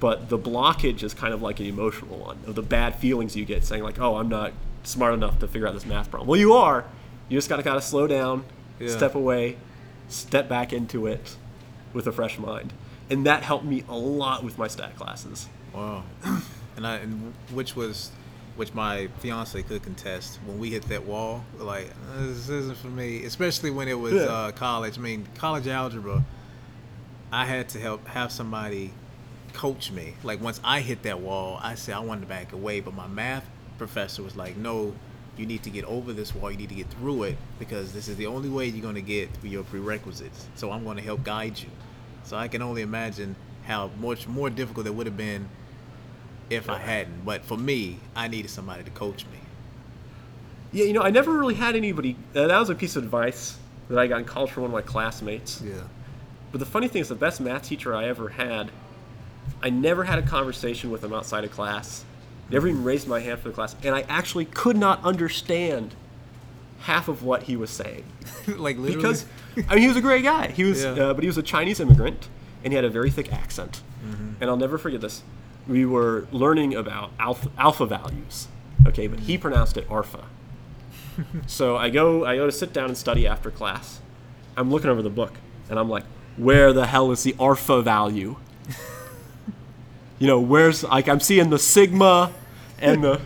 [0.00, 3.44] But the blockage is kind of like an emotional one of the bad feelings you
[3.44, 4.52] get saying like, "Oh, I'm not
[4.84, 6.84] smart enough to figure out this math problem." Well, you are.
[7.28, 8.44] You just gotta gotta slow down,
[8.78, 8.90] Yeah.
[8.96, 9.56] step away,
[10.08, 11.36] step back into it
[11.92, 12.72] with a fresh mind,
[13.10, 15.48] and that helped me a lot with my stat classes.
[15.74, 16.04] Wow.
[16.76, 18.12] and I and which was
[18.56, 21.44] which my fiance could contest when we hit that wall.
[21.58, 24.20] Like "Uh, this isn't for me, especially when it was Yeah.
[24.22, 24.96] uh, college.
[24.96, 26.24] I mean, college algebra.
[27.32, 28.92] I had to help have somebody
[29.58, 30.14] coach me.
[30.22, 33.08] Like once I hit that wall, I said I wanted to back away, but my
[33.08, 33.44] math
[33.76, 34.94] professor was like, "No,
[35.36, 36.50] you need to get over this wall.
[36.50, 39.02] You need to get through it because this is the only way you're going to
[39.02, 40.46] get through your prerequisites.
[40.54, 41.68] So I'm going to help guide you."
[42.22, 43.34] So I can only imagine
[43.66, 45.48] how much more difficult it would have been
[46.50, 47.24] if I hadn't.
[47.24, 49.38] But for me, I needed somebody to coach me.
[50.70, 52.16] Yeah, you know, I never really had anybody.
[52.34, 54.74] Uh, that was a piece of advice that I got in college from one of
[54.74, 55.62] my classmates.
[55.62, 55.82] Yeah.
[56.52, 58.70] But the funny thing is, the best math teacher I ever had,
[59.62, 62.04] I never had a conversation with him outside of class.
[62.50, 65.94] Never even raised my hand for the class, and I actually could not understand
[66.80, 68.04] half of what he was saying
[68.46, 68.94] like literally.
[68.94, 69.26] because
[69.68, 70.48] I mean he was a great guy.
[70.52, 70.90] He was, Yeah.
[70.92, 72.28] uh, but he was a Chinese immigrant,
[72.64, 73.82] and he had a very thick accent.
[74.40, 75.22] And I'll never forget this.
[75.66, 78.46] We were learning about alpha, alpha values,
[78.86, 80.24] okay, but he pronounced it alpha.
[81.46, 84.00] so I go, I go to sit down and study after class.
[84.56, 85.34] I'm looking over the book,
[85.68, 86.04] and I'm like,
[86.36, 88.36] where the hell is the alpha value?
[90.18, 92.32] You know, where's like I'm seeing the sigma
[92.80, 93.20] and the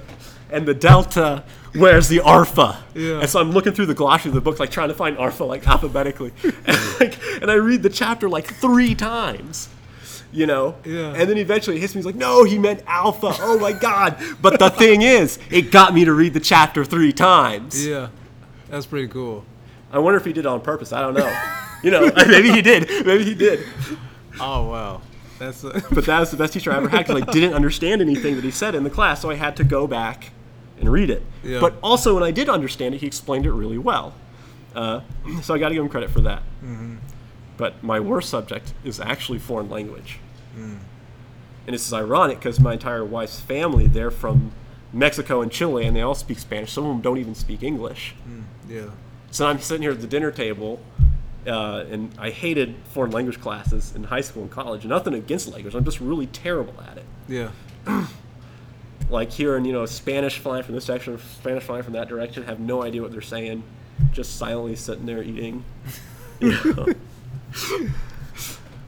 [0.50, 1.44] and the delta.
[1.74, 2.84] Where's the alpha?
[2.94, 3.20] Yeah.
[3.20, 5.44] And so I'm looking through the glossary of the book, like trying to find alpha,
[5.44, 6.32] like alphabetically,
[6.66, 9.70] and, like, and I read the chapter like three times.
[10.34, 11.12] You know, Yeah.
[11.14, 11.98] and then eventually it hits me.
[11.98, 14.16] He's like, "No, he meant alpha." Oh my god!
[14.40, 17.86] But the thing is, it got me to read the chapter three times.
[17.86, 18.08] yeah,
[18.70, 19.44] that's pretty cool.
[19.92, 20.90] I wonder if he did it on purpose.
[20.92, 21.30] I don't know.
[21.82, 22.88] You know, maybe he did.
[23.06, 23.60] Maybe he did.
[24.40, 25.02] Oh wow,
[25.46, 28.00] that's a, But that was the best teacher I ever had because I didn't understand
[28.00, 30.30] anything that he said in the class, so I had to go back
[30.78, 31.22] and read it.
[31.42, 31.60] Yeah.
[31.60, 34.14] But also, when I did understand it, he explained it really well.
[34.74, 35.00] Uh,
[35.42, 36.42] so I got to give him credit for that.
[36.62, 36.96] Mm-hmm.
[37.56, 40.18] But my worst subject is actually foreign language.
[40.56, 40.78] Mm.
[41.66, 44.52] And this is ironic because my entire wife's family, they're from
[44.92, 46.72] Mexico and Chile, and they all speak Spanish.
[46.72, 48.14] Some of them don't even speak English.
[48.68, 48.90] yeah.
[49.30, 50.80] So I'm sitting here at the dinner table,
[51.46, 54.84] uh, and I hated foreign language classes in high school and college.
[54.84, 57.04] Nothing against language, I'm just really terrible at it.
[57.28, 57.50] Yeah.
[59.10, 62.60] Like hearing, you know, Spanish flying from this direction, Spanish flying from that direction, have
[62.60, 63.62] no idea what they're saying,
[64.10, 65.64] just silently sitting there eating.
[66.40, 66.86] You know?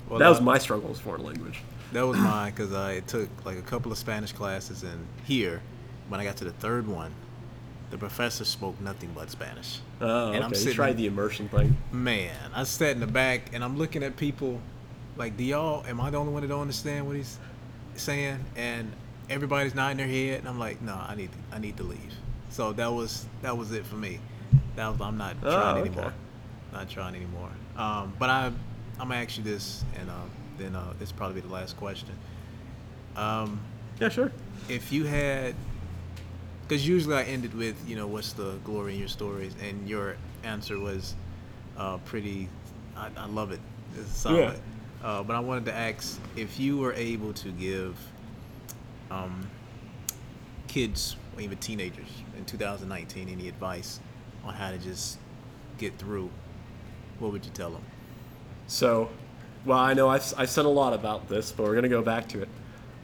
[0.08, 1.60] Well, that was my struggle with foreign language.
[1.92, 5.60] That was mine because I took like a couple of Spanish classes, and here,
[6.08, 7.12] when I got to the third one,
[7.94, 9.78] the professor spoke nothing but Spanish.
[10.00, 10.48] Oh, And I'm okay.
[10.50, 11.76] You sitting- tried the immersion thing.
[11.92, 14.60] Man, I sat in the back and I'm looking at people
[15.16, 17.38] like, do y'all, am I the only one that don't understand what he's
[17.94, 18.44] saying?
[18.56, 18.90] And
[19.30, 22.00] everybody's nodding their head, and I'm like, no, I need, I need to leave.
[22.50, 24.18] So that was, that was it for me.
[24.74, 25.88] That was, I'm not Oh, trying okay.
[25.90, 26.12] anymore.
[26.72, 27.50] Not trying anymore.
[27.76, 28.46] Um, but I,
[28.98, 30.14] I'm gonna ask you this, and uh,
[30.58, 32.08] then uh, this probably be the last question.
[33.14, 33.60] Um,
[34.00, 34.32] Yeah, sure.
[34.68, 35.54] if you had
[36.66, 40.16] because usually i ended with you know what's the glory in your stories and your
[40.42, 41.14] answer was
[41.76, 42.48] uh, pretty
[42.96, 43.60] I, I love it
[43.98, 44.58] it's solid
[45.02, 47.96] uh, but i wanted to ask if you were able to give
[49.10, 49.46] um,
[50.68, 54.00] kids or even teenagers in 2019 any advice
[54.44, 55.18] on how to just
[55.78, 56.30] get through
[57.18, 57.82] what would you tell them
[58.66, 59.10] So,
[59.64, 62.02] well, I know I've, I've said a lot about this, but we're going to go
[62.02, 62.48] back to it.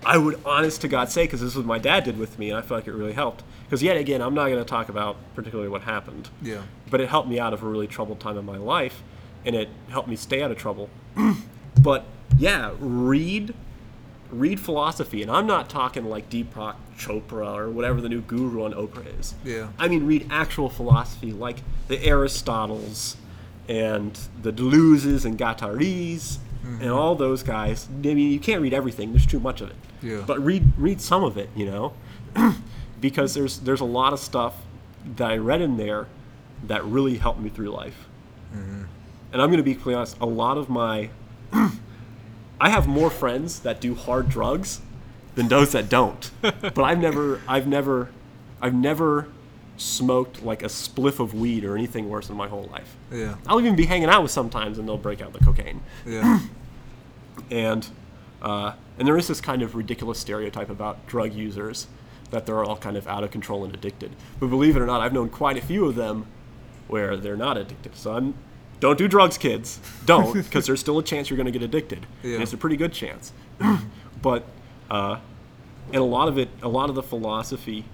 [0.04, 2.50] I would, honest to God, say, because this is what my dad did with me,
[2.50, 3.42] and I feel like it really helped.
[3.70, 7.08] Because, yet again, I'm not going to talk about particularly what happened, yeah but it
[7.08, 9.02] helped me out of a really troubled time in my life,
[9.44, 10.90] and it helped me stay out of trouble.
[11.80, 12.04] but,
[12.36, 13.54] yeah, read.
[14.30, 18.72] Read philosophy, and I'm not talking like Deepak Chopra or whatever the new guru on
[18.72, 19.34] Oprah is.
[19.42, 19.70] Yeah.
[19.76, 23.16] I mean, read actual philosophy like the Aristotles
[23.68, 26.92] and the Deleuze's and Guattari's and mm-hmm.
[26.92, 27.88] all those guys.
[27.90, 29.10] I mean, you can't read everything.
[29.10, 29.76] There's too much of it.
[30.00, 30.22] Yeah.
[30.24, 31.92] But read read some of it, you know,
[33.00, 34.54] because there's there's a lot of stuff
[35.16, 36.06] that I read in there
[36.66, 38.06] that really helped me through life.
[39.32, 40.18] And I'm going to be completely honest.
[40.20, 41.10] A lot of my
[41.52, 44.80] I have more friends that do hard drugs
[45.34, 46.30] than those that don't.
[46.42, 48.10] but I've never, I've never,
[48.60, 49.28] I've never
[49.76, 52.96] smoked like a spliff of weed or anything worse in my whole life.
[53.10, 55.80] yeah I'll even be hanging out with sometimes and they'll break out the cocaine.
[56.04, 56.40] yeah
[57.50, 57.88] And
[58.42, 61.86] uh, and there is this kind of ridiculous stereotype about drug users
[62.30, 64.14] that they're all kind of out of control and addicted.
[64.38, 66.26] But believe it or not, I've known quite a few of them
[66.88, 67.96] where they're not addicted.
[67.96, 68.34] So I'm
[68.80, 69.78] don't do drugs, kids.
[70.06, 72.06] Don't, because there's still a chance you're going to get addicted.
[72.22, 72.34] Yeah.
[72.34, 73.32] And it's a pretty good chance.
[74.22, 74.44] but
[74.90, 75.18] uh,
[75.88, 77.84] and a lot of it, a lot of the philosophy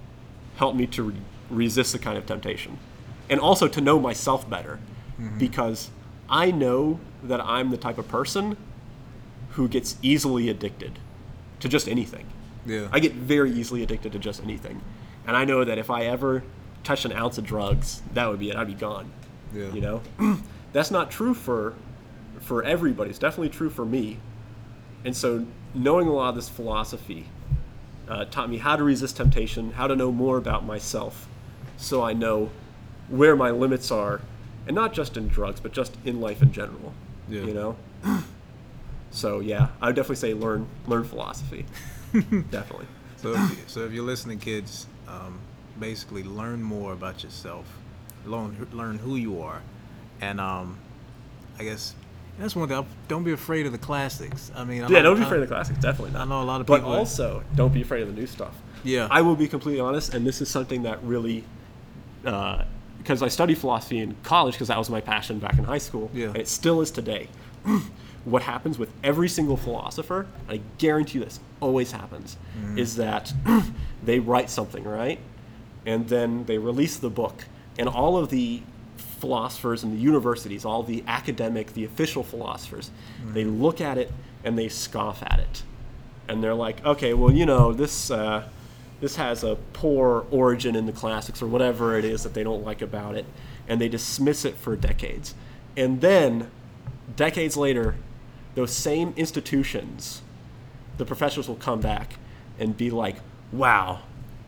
[0.55, 1.15] helped me to re-
[1.49, 2.77] resist the kind of temptation,
[3.29, 4.79] and also to know myself better,
[5.37, 5.89] because
[6.29, 8.55] I know that I'm the type of person
[9.51, 10.99] who gets easily addicted
[11.59, 12.25] to just anything.
[12.67, 14.81] Yeah I get very easily addicted to just anything,
[15.25, 16.43] and I know that if I ever
[16.83, 18.55] touched an ounce of drugs, that would be it.
[18.55, 19.11] I'd be gone.
[19.53, 19.71] Yeah.
[19.71, 20.01] You know,
[20.73, 21.73] that's not true for
[22.39, 23.09] for everybody.
[23.09, 24.19] It's definitely true for me.
[25.03, 27.27] And so, knowing a lot of this philosophy
[28.07, 31.27] uh, taught me how to resist temptation, how to know more about myself,
[31.77, 32.49] so I know
[33.09, 34.21] where my limits are,
[34.65, 36.93] and not just in drugs, but just in life in general.
[37.29, 37.41] Yeah.
[37.41, 37.77] You know.
[39.09, 41.65] So yeah, I would definitely say learn learn philosophy.
[42.51, 42.87] definitely.
[43.17, 45.39] So, if, so if you're listening, kids, um,
[45.79, 47.65] basically learn more about yourself,
[48.25, 49.61] learn learn who you are,
[50.21, 50.77] and um,
[51.59, 51.95] I guess
[52.39, 52.85] that's one thing.
[53.07, 54.51] Don't be afraid of the classics.
[54.55, 55.79] I mean, I Yeah, know- don't be afraid of the classics.
[55.79, 56.21] Definitely not.
[56.27, 56.81] I know a lot of people.
[56.81, 58.53] But also, don't be afraid of the new stuff.
[58.83, 59.07] Yeah.
[59.09, 61.43] I will be completely honest, and this is something that really,
[62.21, 66.11] because I studied philosophy in college because that was my passion back in high school.
[66.13, 66.27] Yeah.
[66.27, 67.29] And it still is today.
[68.31, 72.77] what happens with every single philosopher, and I guarantee you this always happens, Mm-hmm.
[72.77, 73.33] is that
[74.03, 75.19] they write something, right?
[75.85, 77.45] And then they release the book,
[77.79, 78.61] and all of the
[79.19, 82.91] philosophers in the universities, all the academic, the official philosophers,
[83.33, 84.11] they look at it
[84.43, 85.63] and they scoff at it
[86.29, 88.43] and they're like, okay, well, you know, this uh,
[88.99, 92.63] this has a poor origin in the classics or whatever it is that they don't
[92.65, 93.25] like about it,
[93.67, 95.33] and they dismiss it for decades,
[95.77, 96.49] and then
[97.15, 97.95] decades later,
[98.57, 100.23] those same institutions,
[100.97, 102.15] the professors will come back
[102.57, 103.17] and be like,
[103.51, 103.99] wow,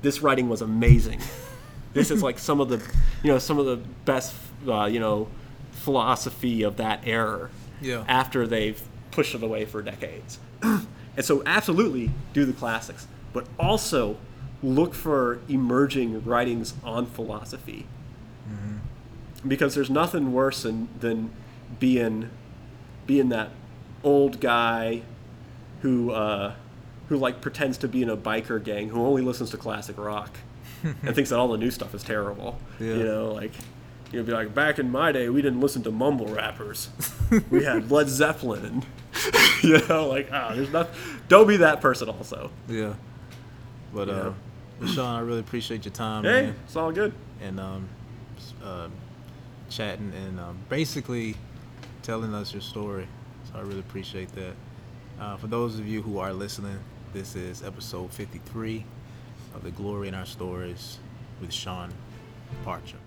[0.01, 1.21] this writing was amazing.
[1.93, 2.81] this is like some of the,
[3.23, 4.33] you know, some of the best,
[4.67, 5.27] uh, you know,
[5.73, 7.51] philosophy of that era
[7.81, 8.03] Yeah.
[8.07, 8.81] after they've
[9.11, 10.39] pushed it away for decades.
[10.63, 10.87] and
[11.21, 14.17] so, absolutely do the classics, but also
[14.63, 17.85] look for emerging writings on philosophy.
[19.47, 21.29] Because there's nothing worse than, than
[21.79, 22.31] being
[23.05, 23.51] being that
[24.03, 25.01] old guy
[25.81, 26.53] who uh,
[27.09, 30.37] who like pretends to be in a biker gang who only listens to classic rock
[30.83, 32.59] and thinks that all the new stuff is terrible.
[32.79, 32.93] Yeah.
[32.95, 33.51] You know, like
[34.11, 36.89] you'd be like, back in my day, we didn't listen to mumble rappers.
[37.49, 38.85] we had Led Zeppelin, and
[39.63, 40.89] you know, like ah, there's not.
[41.27, 42.09] Don't be that person.
[42.09, 42.93] Also, Yeah.
[43.93, 44.33] But uh,
[44.85, 47.11] Sean, I really appreciate your time, hey, man, it's all good.
[47.41, 47.89] and um,
[48.63, 48.87] uh,
[49.69, 51.35] chatting and um, basically
[52.03, 53.07] telling us your story.
[53.51, 54.53] So I really appreciate that.
[55.19, 56.77] Uh, for those of you who are listening,
[57.13, 58.85] this is episode 53
[59.55, 60.99] of the Glory in Our Stories
[61.41, 61.91] with Sean
[62.63, 62.97] Parcher.